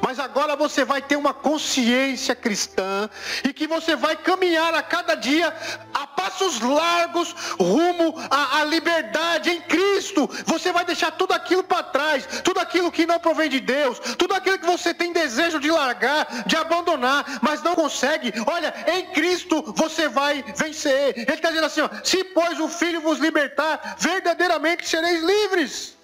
Mas 0.00 0.18
agora 0.18 0.54
você 0.54 0.84
vai 0.84 1.02
ter 1.02 1.16
uma 1.16 1.34
consciência 1.34 2.34
cristã 2.34 3.10
e 3.44 3.52
que 3.52 3.66
você 3.66 3.96
vai 3.96 4.16
caminhar 4.16 4.74
a 4.74 4.82
cada 4.82 5.14
dia 5.14 5.54
a 5.92 6.06
passos 6.06 6.60
largos 6.60 7.34
rumo 7.58 8.14
à, 8.30 8.60
à 8.60 8.64
liberdade 8.64 9.50
em 9.50 9.60
Cristo. 9.62 10.28
Você 10.46 10.72
vai 10.72 10.84
deixar 10.84 11.10
tudo 11.12 11.32
aquilo 11.32 11.64
para 11.64 11.82
trás, 11.82 12.26
tudo 12.44 12.60
aquilo 12.60 12.92
que 12.92 13.06
não 13.06 13.18
provém 13.18 13.48
de 13.48 13.60
Deus, 13.60 13.98
tudo 14.16 14.34
aquilo 14.34 14.58
que 14.58 14.66
você 14.66 14.94
tem 14.94 15.12
desejo 15.12 15.58
de 15.58 15.70
largar, 15.70 16.44
de 16.46 16.56
abandonar, 16.56 17.38
mas 17.42 17.62
não 17.62 17.74
consegue. 17.74 18.32
Olha, 18.46 18.72
em 18.86 19.06
Cristo 19.06 19.62
você 19.76 20.08
vai 20.08 20.44
vencer. 20.56 21.16
Ele 21.16 21.32
está 21.32 21.48
dizendo 21.48 21.66
assim: 21.66 21.80
ó, 21.80 21.88
se 22.04 22.22
pois 22.24 22.58
o 22.60 22.68
Filho 22.68 23.00
vos 23.00 23.18
libertar, 23.18 23.96
verdadeiramente 23.98 24.88
sereis 24.88 25.22
livres. 25.22 25.96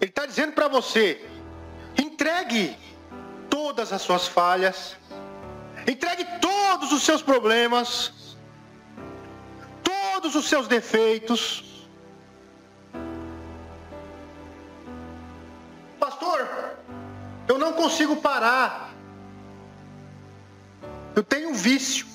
Ele 0.00 0.10
está 0.10 0.26
dizendo 0.26 0.52
para 0.52 0.68
você: 0.68 1.20
entregue 1.98 2.76
todas 3.62 3.92
as 3.92 4.00
suas 4.00 4.26
falhas, 4.26 4.96
entregue 5.86 6.24
todos 6.40 6.92
os 6.92 7.02
seus 7.02 7.20
problemas, 7.20 8.10
todos 9.82 10.34
os 10.34 10.48
seus 10.48 10.66
defeitos. 10.66 11.42
Pastor, 15.98 16.40
eu 17.46 17.58
não 17.58 17.74
consigo 17.74 18.16
parar. 18.16 18.94
Eu 21.14 21.22
tenho 21.22 21.50
um 21.50 21.54
vício. 21.54 22.06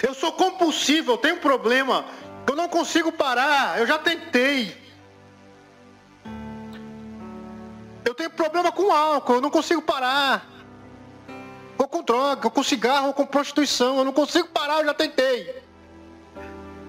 Eu 0.00 0.14
sou 0.14 0.30
compulsivo, 0.30 1.10
eu 1.12 1.18
tenho 1.18 1.36
um 1.36 1.40
problema. 1.40 2.04
Eu 2.46 2.56
não 2.56 2.68
consigo 2.68 3.12
parar, 3.12 3.78
eu 3.78 3.86
já 3.86 3.98
tentei. 3.98 4.76
Eu 8.04 8.14
tenho 8.14 8.30
problema 8.30 8.72
com 8.72 8.90
álcool, 8.90 9.34
eu 9.34 9.40
não 9.40 9.50
consigo 9.50 9.82
parar. 9.82 10.46
Ou 11.76 11.86
com 11.86 12.02
droga, 12.02 12.46
ou 12.46 12.50
com 12.50 12.62
cigarro, 12.62 13.08
ou 13.08 13.14
com 13.14 13.26
prostituição, 13.26 13.98
eu 13.98 14.04
não 14.04 14.12
consigo 14.12 14.48
parar, 14.48 14.80
eu 14.80 14.86
já 14.86 14.94
tentei. 14.94 15.62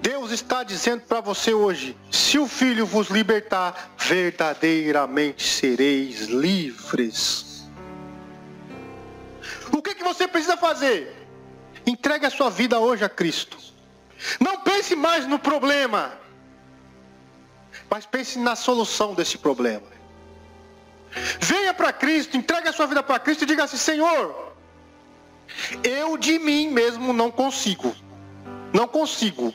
Deus 0.02 0.32
está 0.32 0.64
dizendo 0.64 1.02
para 1.02 1.22
você 1.22 1.54
hoje: 1.54 1.96
se 2.10 2.40
o 2.40 2.48
Filho 2.48 2.86
vos 2.86 3.10
libertar, 3.10 3.92
verdadeiramente 3.98 5.46
sereis 5.46 6.28
livres. 6.28 7.70
O 9.72 9.82
que, 9.82 9.94
que 9.94 10.04
você 10.04 10.28
precisa 10.28 10.58
fazer? 10.58 11.16
Entregue 11.86 12.26
a 12.26 12.30
sua 12.30 12.50
vida 12.50 12.80
hoje 12.80 13.04
a 13.04 13.10
Cristo. 13.10 13.58
Não 14.40 14.62
pense 14.62 14.96
mais 14.96 15.26
no 15.26 15.40
problema, 15.40 16.14
mas 17.90 18.06
pense 18.06 18.38
na 18.38 18.56
solução 18.56 19.14
desse 19.14 19.38
problema. 19.38 19.88
Venha 21.40 21.74
para 21.74 21.92
Cristo, 21.92 22.38
entregue 22.38 22.68
a 22.68 22.74
sua 22.74 22.86
vida 22.86 23.02
para 23.02 23.20
Cristo 23.20 23.44
e 23.44 23.48
diga 23.48 23.64
assim: 23.64 23.78
Senhor, 23.78 24.54
eu 25.84 26.18
de 26.18 26.38
mim 26.38 26.70
mesmo 26.70 27.14
não 27.14 27.32
consigo. 27.32 27.96
Não 28.74 28.88
consigo. 28.88 29.54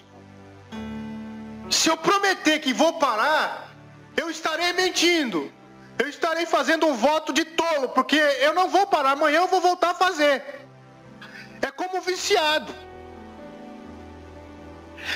Se 1.71 1.89
eu 1.89 1.97
prometer 1.97 2.59
que 2.59 2.73
vou 2.73 2.95
parar, 2.95 3.71
eu 4.17 4.31
estarei 4.31 4.73
mentindo. 4.73 5.53
Eu 5.99 6.09
estarei 6.09 6.45
fazendo 6.45 6.87
um 6.87 6.95
voto 6.95 7.33
de 7.33 7.45
tolo, 7.45 7.89
porque 7.91 8.17
eu 8.17 8.53
não 8.53 8.69
vou 8.69 8.87
parar, 8.87 9.13
amanhã 9.13 9.39
eu 9.39 9.47
vou 9.47 9.61
voltar 9.61 9.91
a 9.91 9.95
fazer. 9.95 10.43
É 11.63 11.71
como 11.71 12.01
viciado. 12.01 12.75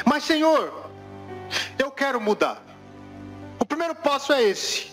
Mas, 0.05 0.25
Senhor, 0.25 0.91
eu 1.79 1.91
quero 1.91 2.21
mudar. 2.21 2.63
O 3.59 3.65
primeiro 3.65 3.95
passo 3.95 4.33
é 4.33 4.43
esse: 4.43 4.91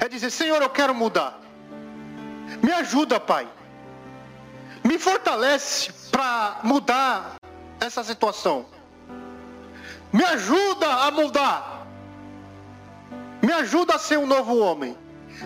é 0.00 0.08
dizer, 0.08 0.30
Senhor, 0.30 0.60
eu 0.62 0.70
quero 0.70 0.94
mudar. 0.94 1.40
Me 2.62 2.72
ajuda, 2.72 3.18
Pai. 3.18 3.48
Me 4.84 4.98
fortalece 4.98 5.92
para 6.10 6.60
mudar 6.62 7.36
essa 7.80 8.02
situação. 8.02 8.66
Me 10.12 10.24
ajuda 10.24 10.86
a 10.86 11.10
mudar. 11.10 11.86
Me 13.40 13.52
ajuda 13.52 13.94
a 13.94 13.98
ser 13.98 14.18
um 14.18 14.26
novo 14.26 14.58
homem. 14.58 14.96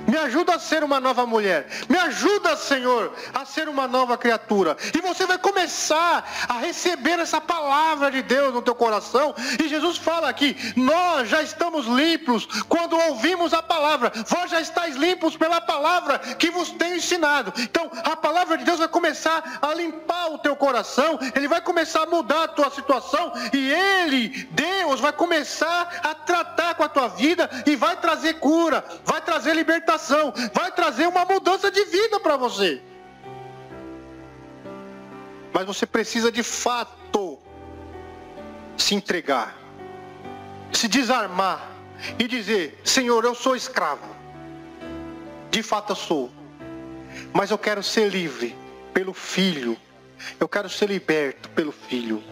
Me 0.06 0.16
ajuda 0.18 0.54
a 0.54 0.58
ser 0.58 0.84
uma 0.84 1.00
nova 1.00 1.26
mulher. 1.26 1.66
Me 1.88 1.96
ajuda, 1.98 2.56
Senhor, 2.56 3.12
a 3.32 3.44
ser 3.44 3.68
uma 3.68 3.88
nova 3.88 4.16
criatura. 4.18 4.76
E 4.94 5.00
você 5.00 5.26
vai 5.26 5.38
começar 5.38 6.24
a 6.48 6.58
receber 6.58 7.18
essa 7.18 7.40
palavra 7.40 8.10
de 8.10 8.22
Deus 8.22 8.52
no 8.52 8.62
teu 8.62 8.74
coração. 8.74 9.34
E 9.62 9.68
Jesus 9.68 9.96
fala 9.96 10.28
aqui: 10.28 10.56
nós 10.76 11.28
já 11.28 11.42
estamos 11.42 11.86
limpos 11.86 12.46
quando 12.68 12.98
ouvimos 12.98 13.54
a 13.54 13.62
palavra. 13.62 14.12
Vós 14.26 14.50
já 14.50 14.60
estáis 14.60 14.96
limpos 14.96 15.36
pela 15.36 15.60
palavra 15.60 16.18
que 16.18 16.50
vos 16.50 16.70
tenho 16.70 16.96
ensinado. 16.96 17.52
Então, 17.58 17.90
a 18.04 18.16
palavra 18.16 18.58
de 18.58 18.64
Deus 18.64 18.78
vai 18.78 18.88
começar 18.88 19.58
a 19.60 19.74
limpar 19.74 20.32
o 20.32 20.38
teu 20.38 20.54
coração. 20.54 21.18
Ele 21.34 21.48
vai 21.48 21.60
começar 21.60 22.02
a 22.02 22.06
mudar 22.06 22.44
a 22.44 22.48
tua 22.48 22.70
situação. 22.70 23.32
E 23.52 23.72
Ele, 23.72 24.48
Deus, 24.50 25.00
vai 25.00 25.12
começar 25.12 26.00
a 26.02 26.14
tratar 26.14 26.74
com 26.74 26.84
a 26.84 26.88
tua 26.88 27.08
vida 27.08 27.48
e 27.66 27.76
vai 27.76 27.96
trazer 27.96 28.34
cura, 28.34 28.84
vai 29.04 29.20
trazer 29.20 29.54
libertação 29.54 29.85
libertação, 29.86 30.34
vai 30.52 30.72
trazer 30.72 31.06
uma 31.06 31.24
mudança 31.24 31.70
de 31.70 31.84
vida 31.84 32.18
para 32.18 32.36
você. 32.36 32.82
Mas 35.52 35.64
você 35.64 35.86
precisa 35.86 36.30
de 36.30 36.42
fato 36.42 37.38
se 38.76 38.94
entregar, 38.94 39.56
se 40.72 40.88
desarmar 40.88 41.70
e 42.18 42.26
dizer: 42.26 42.80
Senhor, 42.84 43.24
eu 43.24 43.34
sou 43.34 43.54
escravo. 43.54 44.14
De 45.50 45.62
fato 45.62 45.92
eu 45.92 45.96
sou. 45.96 46.30
Mas 47.32 47.50
eu 47.50 47.56
quero 47.56 47.82
ser 47.82 48.10
livre 48.10 48.54
pelo 48.92 49.14
Filho. 49.14 49.76
Eu 50.40 50.48
quero 50.48 50.68
ser 50.68 50.90
liberto 50.90 51.48
pelo 51.50 51.72
Filho. 51.72 52.22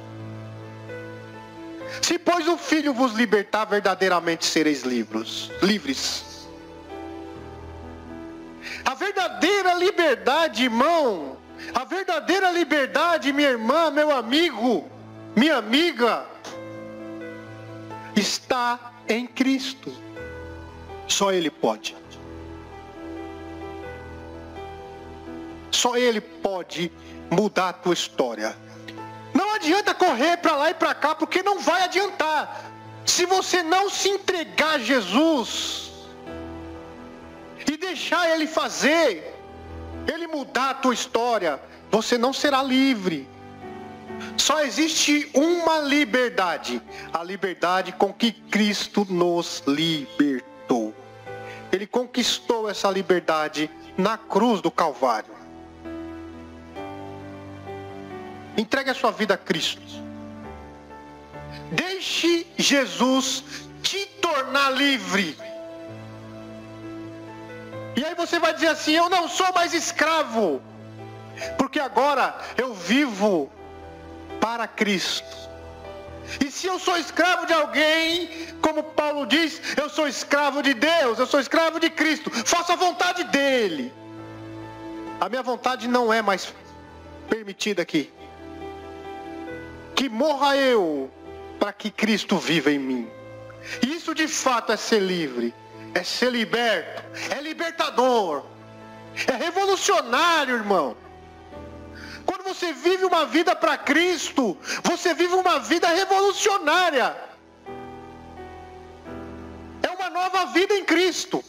Se 2.03 2.19
pois 2.19 2.49
o 2.49 2.59
Filho 2.59 2.93
vos 2.93 3.13
libertar, 3.15 3.65
verdadeiramente 3.65 4.45
sereis 4.45 4.83
livres. 4.83 5.51
livres. 5.63 6.34
A 8.85 8.95
verdadeira 8.95 9.75
liberdade, 9.75 10.65
irmão, 10.65 11.39
a 11.75 11.85
verdadeira 11.85 12.51
liberdade, 12.51 13.33
minha 13.33 13.49
irmã, 13.49 13.91
meu 13.91 14.11
amigo, 14.11 14.89
minha 15.35 15.57
amiga, 15.57 16.27
está 18.15 18.93
em 19.09 19.27
Cristo. 19.27 19.93
Só 21.09 21.33
Ele 21.33 21.51
pode. 21.51 21.97
Só 25.71 25.97
Ele 25.97 26.21
pode 26.21 26.93
mudar 27.31 27.71
a 27.71 27.73
tua 27.73 27.95
história. 27.95 28.57
Não 29.33 29.55
adianta 29.55 29.95
correr 29.95 30.37
para 30.37 30.57
lá 30.57 30.71
e 30.71 30.75
para 30.75 30.95
cá, 30.95 31.15
porque 31.15 31.43
não 31.43 31.59
vai 31.59 31.83
adiantar. 31.83 32.71
Se 33.05 33.27
você 33.27 33.63
não 33.63 33.91
se 33.91 34.09
entregar 34.09 34.75
a 34.75 34.79
Jesus, 34.79 35.84
deixar 37.95 38.29
Ele 38.29 38.47
fazer, 38.49 39.33
Ele 40.13 40.27
mudar 40.27 40.71
a 40.71 40.75
tua 40.75 40.93
história, 40.93 41.61
você 41.93 42.19
não 42.19 42.33
será 42.33 42.61
livre. 42.61 43.29
Só 44.37 44.65
existe 44.65 45.31
uma 45.33 45.79
liberdade, 45.79 46.83
a 47.13 47.23
liberdade 47.23 47.93
com 47.93 48.13
que 48.13 48.33
Cristo 48.33 49.07
nos 49.09 49.63
libertou. 49.67 50.93
Ele 51.71 51.87
conquistou 51.87 52.69
essa 52.69 52.91
liberdade 52.91 53.71
na 53.97 54.19
cruz 54.19 54.61
do 54.61 54.73
Calvário. 54.73 55.33
Entregue 58.57 58.91
a 58.91 58.95
sua 58.95 59.13
vida 59.13 59.35
a 59.35 59.39
Cristo. 59.39 59.83
Deixe 61.71 62.47
Jesus 62.57 63.45
te 63.83 64.05
tornar 64.21 64.71
livre. 64.71 65.37
E 67.97 68.05
aí 68.05 68.15
você 68.15 68.39
vai 68.39 68.53
dizer 68.55 68.69
assim: 68.69 68.93
Eu 68.93 69.09
não 69.09 69.29
sou 69.29 69.53
mais 69.53 69.73
escravo, 69.73 70.61
porque 71.59 71.79
agora 71.79 72.37
eu 72.57 72.75
vivo 72.75 73.51
para 74.41 74.67
Cristo. 74.67 75.45
E 76.45 76.51
se 76.51 76.67
eu 76.67 76.79
sou 76.79 76.97
escravo 76.97 77.47
de 77.47 77.53
alguém, 77.53 78.29
como 78.63 78.83
Paulo 78.83 79.27
diz, 79.27 79.61
eu 79.77 79.91
sou 79.91 80.09
escravo 80.09 80.63
de 80.63 80.73
Deus, 80.73 81.19
eu 81.19 81.27
sou 81.27 81.39
escravo 81.39 81.79
de 81.79 81.91
Cristo, 81.91 82.31
faço 82.31 82.73
a 82.73 82.77
vontade 82.77 83.25
dele. 83.25 83.93
A 85.21 85.29
minha 85.29 85.43
vontade 85.43 85.87
não 85.87 86.13
é 86.13 86.23
mais 86.23 86.53
permitida 87.29 87.83
aqui. 87.83 88.11
Que 89.95 90.09
morra 90.09 90.57
eu, 90.57 91.11
para 91.61 91.73
que 91.73 91.91
Cristo 91.91 92.39
viva 92.39 92.71
em 92.71 92.79
mim. 92.79 93.09
Isso 93.87 94.15
de 94.15 94.27
fato 94.27 94.73
é 94.73 94.77
ser 94.77 95.01
livre 95.01 95.55
é 95.95 96.03
ser 96.03 96.31
liberto, 96.31 97.03
é 97.31 97.41
libertador, 97.41 98.45
é 99.27 99.37
revolucionário, 99.37 100.57
irmão. 100.57 100.97
Quando 102.27 102.43
você 102.43 102.73
vive 102.73 103.05
uma 103.05 103.27
vida 103.27 103.55
para 103.55 103.77
Cristo, 103.77 104.57
você 104.83 105.15
vive 105.15 105.35
uma 105.35 105.59
vida 105.61 105.89
revolucionária. 105.89 107.15
nova 110.15 110.47
vida 110.47 110.75
em 110.75 110.85
Cristo. 110.85 111.45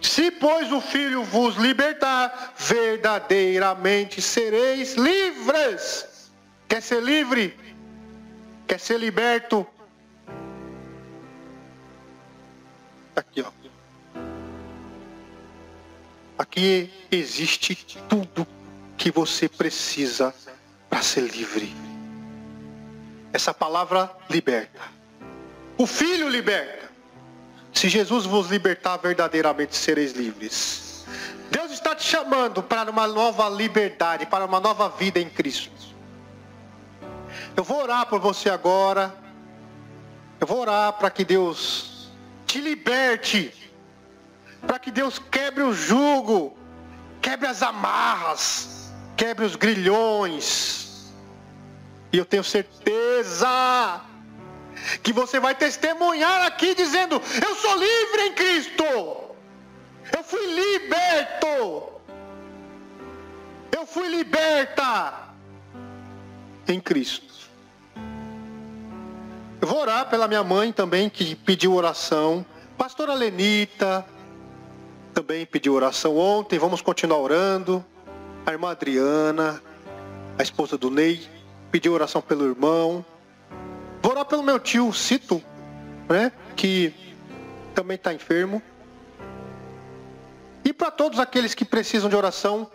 Se, 0.00 0.30
pois, 0.30 0.70
o 0.70 0.80
Filho 0.80 1.24
vos 1.24 1.56
libertar, 1.56 2.54
verdadeiramente 2.56 4.20
sereis 4.20 4.94
livres. 4.94 6.30
Quer 6.68 6.82
ser 6.82 7.02
livre? 7.02 7.56
Quer 8.66 8.78
ser 8.78 8.98
liberto? 8.98 9.66
Aqui, 13.14 13.42
ó. 13.42 13.50
Aqui 16.38 16.90
existe 17.10 17.74
tudo 18.08 18.46
que 18.96 19.10
você 19.10 19.48
precisa 19.48 20.34
para 20.88 21.02
ser 21.02 21.22
livre. 21.22 21.72
Essa 23.32 23.52
palavra 23.52 24.10
liberta. 24.28 24.80
O 25.76 25.86
Filho 25.86 26.28
liberta. 26.28 26.90
Se 27.72 27.88
Jesus 27.88 28.26
vos 28.26 28.48
libertar, 28.48 28.96
verdadeiramente 28.96 29.76
sereis 29.76 30.12
livres. 30.12 31.04
Deus 31.50 31.72
está 31.72 31.94
te 31.94 32.04
chamando 32.04 32.62
para 32.62 32.90
uma 32.90 33.06
nova 33.06 33.48
liberdade, 33.48 34.26
para 34.26 34.44
uma 34.44 34.60
nova 34.60 34.88
vida 34.88 35.18
em 35.18 35.28
Cristo. 35.28 35.70
Eu 37.56 37.64
vou 37.64 37.82
orar 37.82 38.06
por 38.06 38.20
você 38.20 38.48
agora. 38.48 39.14
Eu 40.40 40.46
vou 40.46 40.60
orar 40.60 40.92
para 40.94 41.10
que 41.10 41.24
Deus 41.24 41.89
te 42.50 42.60
liberte. 42.60 43.54
Para 44.66 44.78
que 44.78 44.90
Deus 44.90 45.18
quebre 45.18 45.62
o 45.62 45.72
jugo, 45.72 46.58
quebre 47.22 47.46
as 47.46 47.62
amarras, 47.62 48.90
quebre 49.16 49.44
os 49.44 49.56
grilhões. 49.56 51.12
E 52.12 52.18
eu 52.18 52.24
tenho 52.24 52.42
certeza 52.42 54.00
que 55.02 55.12
você 55.12 55.38
vai 55.38 55.54
testemunhar 55.54 56.44
aqui 56.44 56.74
dizendo: 56.74 57.22
Eu 57.46 57.54
sou 57.54 57.74
livre 57.76 58.22
em 58.26 58.34
Cristo. 58.34 58.84
Eu 60.16 60.24
fui 60.24 60.44
liberto. 60.46 61.56
Eu 63.70 63.86
fui 63.86 64.08
liberta 64.08 65.30
em 66.66 66.80
Cristo. 66.80 67.39
Eu 69.60 69.68
vou 69.68 69.78
orar 69.80 70.08
pela 70.08 70.26
minha 70.26 70.42
mãe 70.42 70.72
também, 70.72 71.10
que 71.10 71.34
pediu 71.34 71.74
oração. 71.74 72.46
Pastora 72.78 73.12
Lenita 73.12 74.06
também 75.12 75.44
pediu 75.44 75.74
oração 75.74 76.16
ontem. 76.16 76.58
Vamos 76.58 76.80
continuar 76.80 77.18
orando. 77.18 77.84
A 78.46 78.52
irmã 78.52 78.70
Adriana, 78.70 79.62
a 80.38 80.42
esposa 80.42 80.78
do 80.78 80.90
Ney, 80.90 81.28
pediu 81.70 81.92
oração 81.92 82.22
pelo 82.22 82.46
irmão. 82.46 83.04
Vou 84.02 84.12
orar 84.12 84.24
pelo 84.24 84.42
meu 84.42 84.58
tio 84.58 84.90
Cito, 84.94 85.42
né? 86.08 86.32
Que 86.56 86.94
também 87.74 87.96
está 87.96 88.14
enfermo. 88.14 88.62
E 90.64 90.72
para 90.72 90.90
todos 90.90 91.18
aqueles 91.18 91.54
que 91.54 91.66
precisam 91.66 92.08
de 92.08 92.16
oração, 92.16 92.70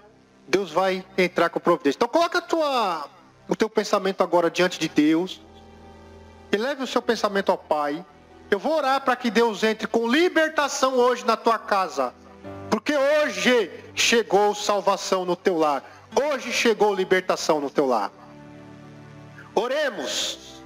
Deus 0.47 0.71
vai 0.71 1.03
entrar 1.17 1.49
com 1.49 1.59
providência. 1.59 1.97
Então 1.97 2.07
coloca 2.07 2.39
tua, 2.41 3.09
o 3.49 3.55
teu 3.55 3.69
pensamento 3.69 4.21
agora 4.21 4.51
diante 4.51 4.79
de 4.79 4.87
Deus. 4.87 5.41
E 6.51 6.57
leve 6.57 6.83
o 6.83 6.87
seu 6.87 7.01
pensamento 7.01 7.51
ao 7.51 7.57
Pai. 7.57 8.05
Eu 8.49 8.59
vou 8.59 8.75
orar 8.75 9.01
para 9.01 9.15
que 9.15 9.29
Deus 9.29 9.63
entre 9.63 9.87
com 9.87 10.07
libertação 10.07 10.93
hoje 10.93 11.25
na 11.25 11.35
tua 11.35 11.57
casa. 11.57 12.13
Porque 12.69 12.95
hoje 12.95 13.71
chegou 13.93 14.53
salvação 14.53 15.25
no 15.25 15.35
teu 15.35 15.57
lar. 15.57 15.83
Hoje 16.15 16.51
chegou 16.51 16.93
libertação 16.93 17.59
no 17.59 17.69
teu 17.69 17.85
lar. 17.85 18.11
Oremos. 19.53 20.61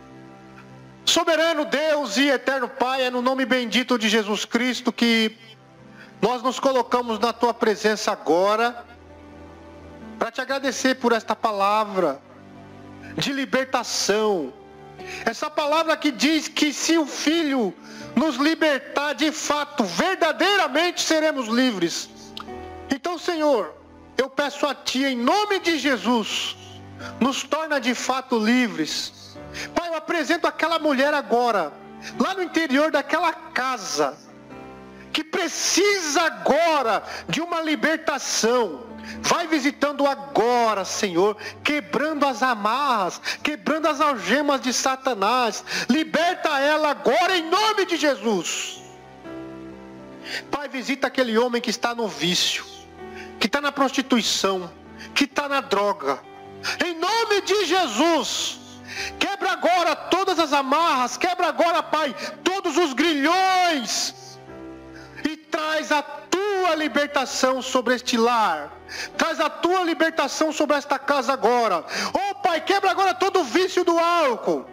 Soberano 1.05 1.65
Deus 1.65 2.17
e 2.17 2.29
eterno 2.29 2.69
Pai, 2.69 3.03
é 3.03 3.09
no 3.09 3.21
nome 3.21 3.45
bendito 3.45 3.97
de 3.97 4.07
Jesus 4.07 4.45
Cristo 4.45 4.91
que 4.91 5.35
nós 6.21 6.43
nos 6.43 6.59
colocamos 6.59 7.17
na 7.17 7.33
tua 7.33 7.53
presença 7.53 8.11
agora 8.11 8.85
para 10.19 10.31
te 10.31 10.41
agradecer 10.41 10.95
por 10.95 11.13
esta 11.13 11.35
palavra 11.35 12.21
de 13.15 13.31
libertação. 13.31 14.53
Essa 15.25 15.49
palavra 15.49 15.95
que 15.97 16.11
diz 16.11 16.47
que 16.47 16.73
se 16.73 16.97
o 16.97 17.05
Filho 17.05 17.73
nos 18.15 18.35
libertar 18.35 19.13
de 19.13 19.31
fato, 19.31 19.83
verdadeiramente 19.83 21.01
seremos 21.01 21.47
livres. 21.47 22.09
Então, 22.89 23.17
Senhor, 23.17 23.73
eu 24.17 24.29
peço 24.29 24.65
a 24.65 24.73
Ti, 24.75 25.05
em 25.05 25.15
nome 25.15 25.59
de 25.59 25.77
Jesus, 25.77 26.57
nos 27.19 27.43
torna 27.43 27.79
de 27.79 27.93
fato 27.93 28.37
livres 28.37 29.19
Pai, 29.73 29.89
eu 29.89 29.95
apresento 29.95 30.47
aquela 30.47 30.79
mulher 30.79 31.13
agora, 31.13 31.73
lá 32.19 32.33
no 32.33 32.43
interior 32.43 32.91
daquela 32.91 33.33
casa, 33.33 34.17
que 35.11 35.23
precisa 35.23 36.21
agora 36.21 37.03
de 37.27 37.41
uma 37.41 37.61
libertação. 37.61 38.87
Vai 39.21 39.47
visitando 39.47 40.05
agora, 40.05 40.85
Senhor, 40.85 41.35
quebrando 41.63 42.25
as 42.25 42.41
amarras, 42.43 43.19
quebrando 43.43 43.87
as 43.87 43.99
algemas 43.99 44.61
de 44.61 44.71
Satanás. 44.71 45.63
Liberta 45.89 46.59
ela 46.59 46.91
agora 46.91 47.37
em 47.37 47.49
nome 47.49 47.85
de 47.85 47.97
Jesus. 47.97 48.81
Pai, 50.51 50.69
visita 50.69 51.07
aquele 51.07 51.37
homem 51.37 51.61
que 51.61 51.69
está 51.69 51.95
no 51.95 52.07
vício, 52.07 52.63
que 53.39 53.47
está 53.47 53.59
na 53.59 53.71
prostituição, 53.71 54.71
que 55.15 55.23
está 55.23 55.49
na 55.49 55.61
droga. 55.61 56.19
Em 56.85 56.93
nome 56.95 57.41
de 57.41 57.65
Jesus. 57.65 58.59
Quebra 59.17 59.51
agora 59.51 59.95
todas 59.95 60.39
as 60.39 60.51
amarras, 60.51 61.15
quebra 61.15 61.47
agora, 61.47 61.81
Pai, 61.81 62.13
todos 62.43 62.75
os 62.77 62.93
grilhões 62.93 64.13
traz 65.59 65.91
a 65.91 66.01
tua 66.01 66.73
libertação 66.75 67.61
sobre 67.61 67.95
este 67.95 68.17
lar. 68.17 68.71
Traz 69.17 69.39
a 69.41 69.49
tua 69.49 69.83
libertação 69.83 70.51
sobre 70.53 70.77
esta 70.77 70.97
casa 70.97 71.33
agora. 71.33 71.83
Oh, 72.13 72.35
Pai, 72.35 72.61
quebra 72.61 72.91
agora 72.91 73.13
todo 73.13 73.41
o 73.41 73.43
vício 73.43 73.83
do 73.83 73.99
álcool, 73.99 74.65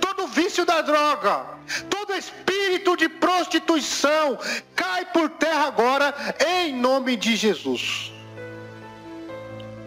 todo 0.00 0.24
o 0.24 0.28
vício 0.28 0.64
da 0.64 0.80
droga, 0.80 1.44
todo 1.90 2.14
espírito 2.14 2.96
de 2.96 3.08
prostituição 3.08 4.38
cai 4.74 5.04
por 5.06 5.28
terra 5.30 5.66
agora 5.66 6.14
em 6.46 6.74
nome 6.74 7.16
de 7.16 7.34
Jesus. 7.34 8.12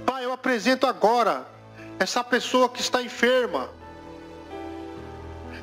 Pai, 0.06 0.26
eu 0.26 0.34
apresento 0.34 0.86
agora 0.86 1.48
essa 2.00 2.24
pessoa 2.24 2.68
que 2.68 2.82
está 2.82 3.02
enferma. 3.02 3.70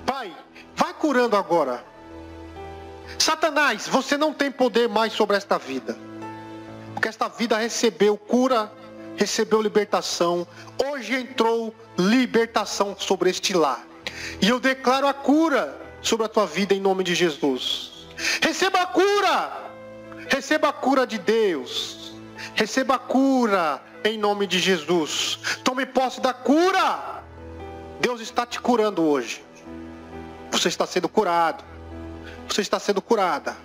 Pai, 0.07 0.35
vai 0.75 0.95
curando 0.95 1.37
agora. 1.37 1.85
Satanás, 3.19 3.89
você 3.89 4.17
não 4.17 4.33
tem 4.33 4.51
poder 4.51 4.89
mais 4.89 5.13
sobre 5.13 5.37
esta 5.37 5.59
vida. 5.59 5.97
Porque 6.95 7.09
esta 7.09 7.29
vida 7.29 7.57
recebeu 7.57 8.17
cura, 8.17 8.73
recebeu 9.17 9.61
libertação. 9.61 10.47
Hoje 10.91 11.15
entrou 11.15 11.75
libertação 11.97 12.97
sobre 12.99 13.31
este 13.31 13.55
lar. 13.55 13.87
E 14.41 14.49
eu 14.49 14.59
declaro 14.59 15.07
a 15.07 15.15
cura 15.15 15.81
sobre 16.01 16.27
a 16.27 16.29
tua 16.29 16.47
vida 16.47 16.75
em 16.75 16.81
nome 16.81 17.05
de 17.05 17.15
Jesus. 17.15 18.09
Receba 18.41 18.83
a 18.83 18.87
cura. 18.87 19.71
Receba 20.29 20.69
a 20.69 20.73
cura 20.73 21.07
de 21.07 21.19
Deus. 21.19 22.13
Receba 22.55 22.95
a 22.97 22.99
cura 22.99 23.83
em 24.05 24.19
nome 24.19 24.47
de 24.47 24.59
Jesus. 24.59 25.39
Tome 25.63 25.87
posse 25.87 26.21
da 26.21 26.33
cura. 26.33 27.23
Deus 28.01 28.21
está 28.21 28.47
te 28.47 28.61
curando 28.61 29.03
hoje. 29.03 29.45
Você 30.51 30.69
está 30.69 30.87
sendo 30.87 31.09
curado. 31.09 31.65
Você 32.49 32.63
está 32.63 32.81
sendo 32.81 33.03
curada. 33.03 33.57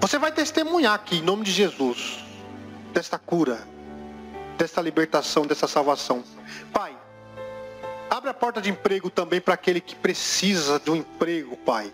Você 0.00 0.18
vai 0.18 0.30
testemunhar 0.30 0.94
aqui, 0.94 1.16
em 1.16 1.22
nome 1.22 1.44
de 1.44 1.50
Jesus, 1.50 2.18
desta 2.92 3.18
cura, 3.18 3.66
desta 4.56 4.80
libertação, 4.80 5.46
dessa 5.46 5.66
salvação. 5.66 6.22
Pai, 6.72 6.96
abre 8.08 8.30
a 8.30 8.34
porta 8.34 8.60
de 8.60 8.70
emprego 8.70 9.10
também 9.10 9.40
para 9.40 9.54
aquele 9.54 9.80
que 9.80 9.96
precisa 9.96 10.78
de 10.78 10.90
um 10.90 10.96
emprego, 10.96 11.56
Pai. 11.56 11.92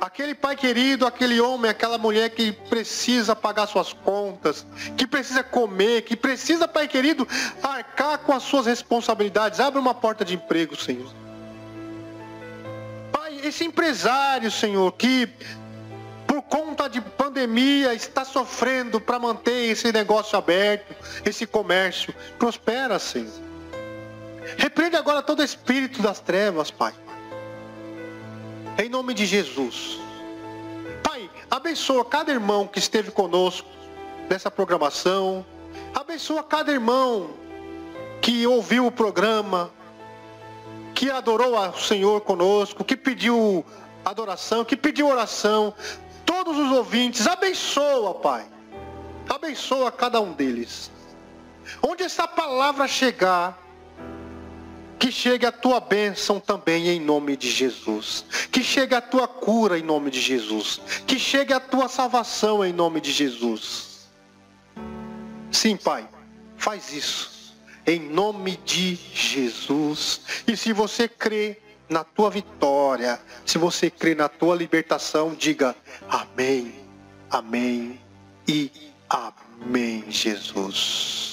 Aquele 0.00 0.34
pai 0.34 0.56
querido, 0.56 1.06
aquele 1.06 1.40
homem, 1.40 1.70
aquela 1.70 1.96
mulher 1.96 2.30
que 2.30 2.50
precisa 2.50 3.36
pagar 3.36 3.68
suas 3.68 3.92
contas, 3.92 4.66
que 4.96 5.06
precisa 5.06 5.44
comer, 5.44 6.02
que 6.02 6.16
precisa, 6.16 6.66
pai 6.66 6.88
querido, 6.88 7.26
arcar 7.62 8.18
com 8.18 8.32
as 8.32 8.42
suas 8.42 8.66
responsabilidades. 8.66 9.60
Abre 9.60 9.78
uma 9.78 9.94
porta 9.94 10.24
de 10.24 10.34
emprego, 10.34 10.74
Senhor. 10.74 11.21
Esse 13.42 13.64
empresário, 13.64 14.50
Senhor, 14.50 14.92
que 14.92 15.28
por 16.26 16.42
conta 16.42 16.88
de 16.88 17.00
pandemia 17.00 17.92
está 17.92 18.24
sofrendo 18.24 19.00
para 19.00 19.18
manter 19.18 19.70
esse 19.70 19.92
negócio 19.92 20.38
aberto, 20.38 20.94
esse 21.24 21.46
comércio, 21.46 22.14
prospera, 22.38 22.98
Senhor. 22.98 23.32
Repreende 24.56 24.96
agora 24.96 25.22
todo 25.22 25.42
espírito 25.42 26.00
das 26.00 26.20
trevas, 26.20 26.70
Pai. 26.70 26.94
Em 28.78 28.88
nome 28.88 29.12
de 29.12 29.26
Jesus. 29.26 29.98
Pai, 31.02 31.28
abençoa 31.50 32.04
cada 32.04 32.32
irmão 32.32 32.66
que 32.66 32.78
esteve 32.78 33.10
conosco 33.10 33.68
nessa 34.30 34.50
programação. 34.50 35.44
Abençoa 35.94 36.42
cada 36.42 36.70
irmão 36.70 37.30
que 38.20 38.46
ouviu 38.46 38.86
o 38.86 38.92
programa, 38.92 39.70
que 41.02 41.10
adorou 41.10 41.56
ao 41.56 41.76
Senhor 41.76 42.20
conosco, 42.20 42.84
que 42.84 42.96
pediu 42.96 43.66
adoração, 44.04 44.64
que 44.64 44.76
pediu 44.76 45.08
oração, 45.08 45.74
todos 46.24 46.56
os 46.56 46.70
ouvintes, 46.70 47.26
abençoa, 47.26 48.14
Pai. 48.14 48.46
Abençoa 49.28 49.90
cada 49.90 50.20
um 50.20 50.32
deles. 50.32 50.92
Onde 51.82 52.04
essa 52.04 52.28
palavra 52.28 52.86
chegar, 52.86 53.60
que 54.96 55.10
chegue 55.10 55.44
a 55.44 55.50
tua 55.50 55.80
bênção 55.80 56.38
também 56.38 56.86
em 56.86 57.00
nome 57.00 57.36
de 57.36 57.50
Jesus. 57.50 58.24
Que 58.52 58.62
chegue 58.62 58.94
a 58.94 59.00
tua 59.00 59.26
cura 59.26 59.76
em 59.76 59.82
nome 59.82 60.08
de 60.08 60.20
Jesus. 60.20 60.80
Que 61.04 61.18
chegue 61.18 61.52
a 61.52 61.58
tua 61.58 61.88
salvação 61.88 62.64
em 62.64 62.72
nome 62.72 63.00
de 63.00 63.10
Jesus. 63.10 64.08
Sim, 65.50 65.76
Pai, 65.76 66.08
faz 66.56 66.92
isso. 66.92 67.31
Em 67.86 68.00
nome 68.00 68.56
de 68.64 68.94
Jesus. 68.94 70.20
E 70.46 70.56
se 70.56 70.72
você 70.72 71.08
crê 71.08 71.58
na 71.88 72.04
tua 72.04 72.30
vitória, 72.30 73.20
se 73.44 73.58
você 73.58 73.90
crê 73.90 74.14
na 74.14 74.28
tua 74.28 74.54
libertação, 74.54 75.34
diga 75.34 75.74
amém, 76.08 76.74
amém 77.30 78.00
e 78.48 78.70
amém, 79.08 80.04
Jesus. 80.08 81.31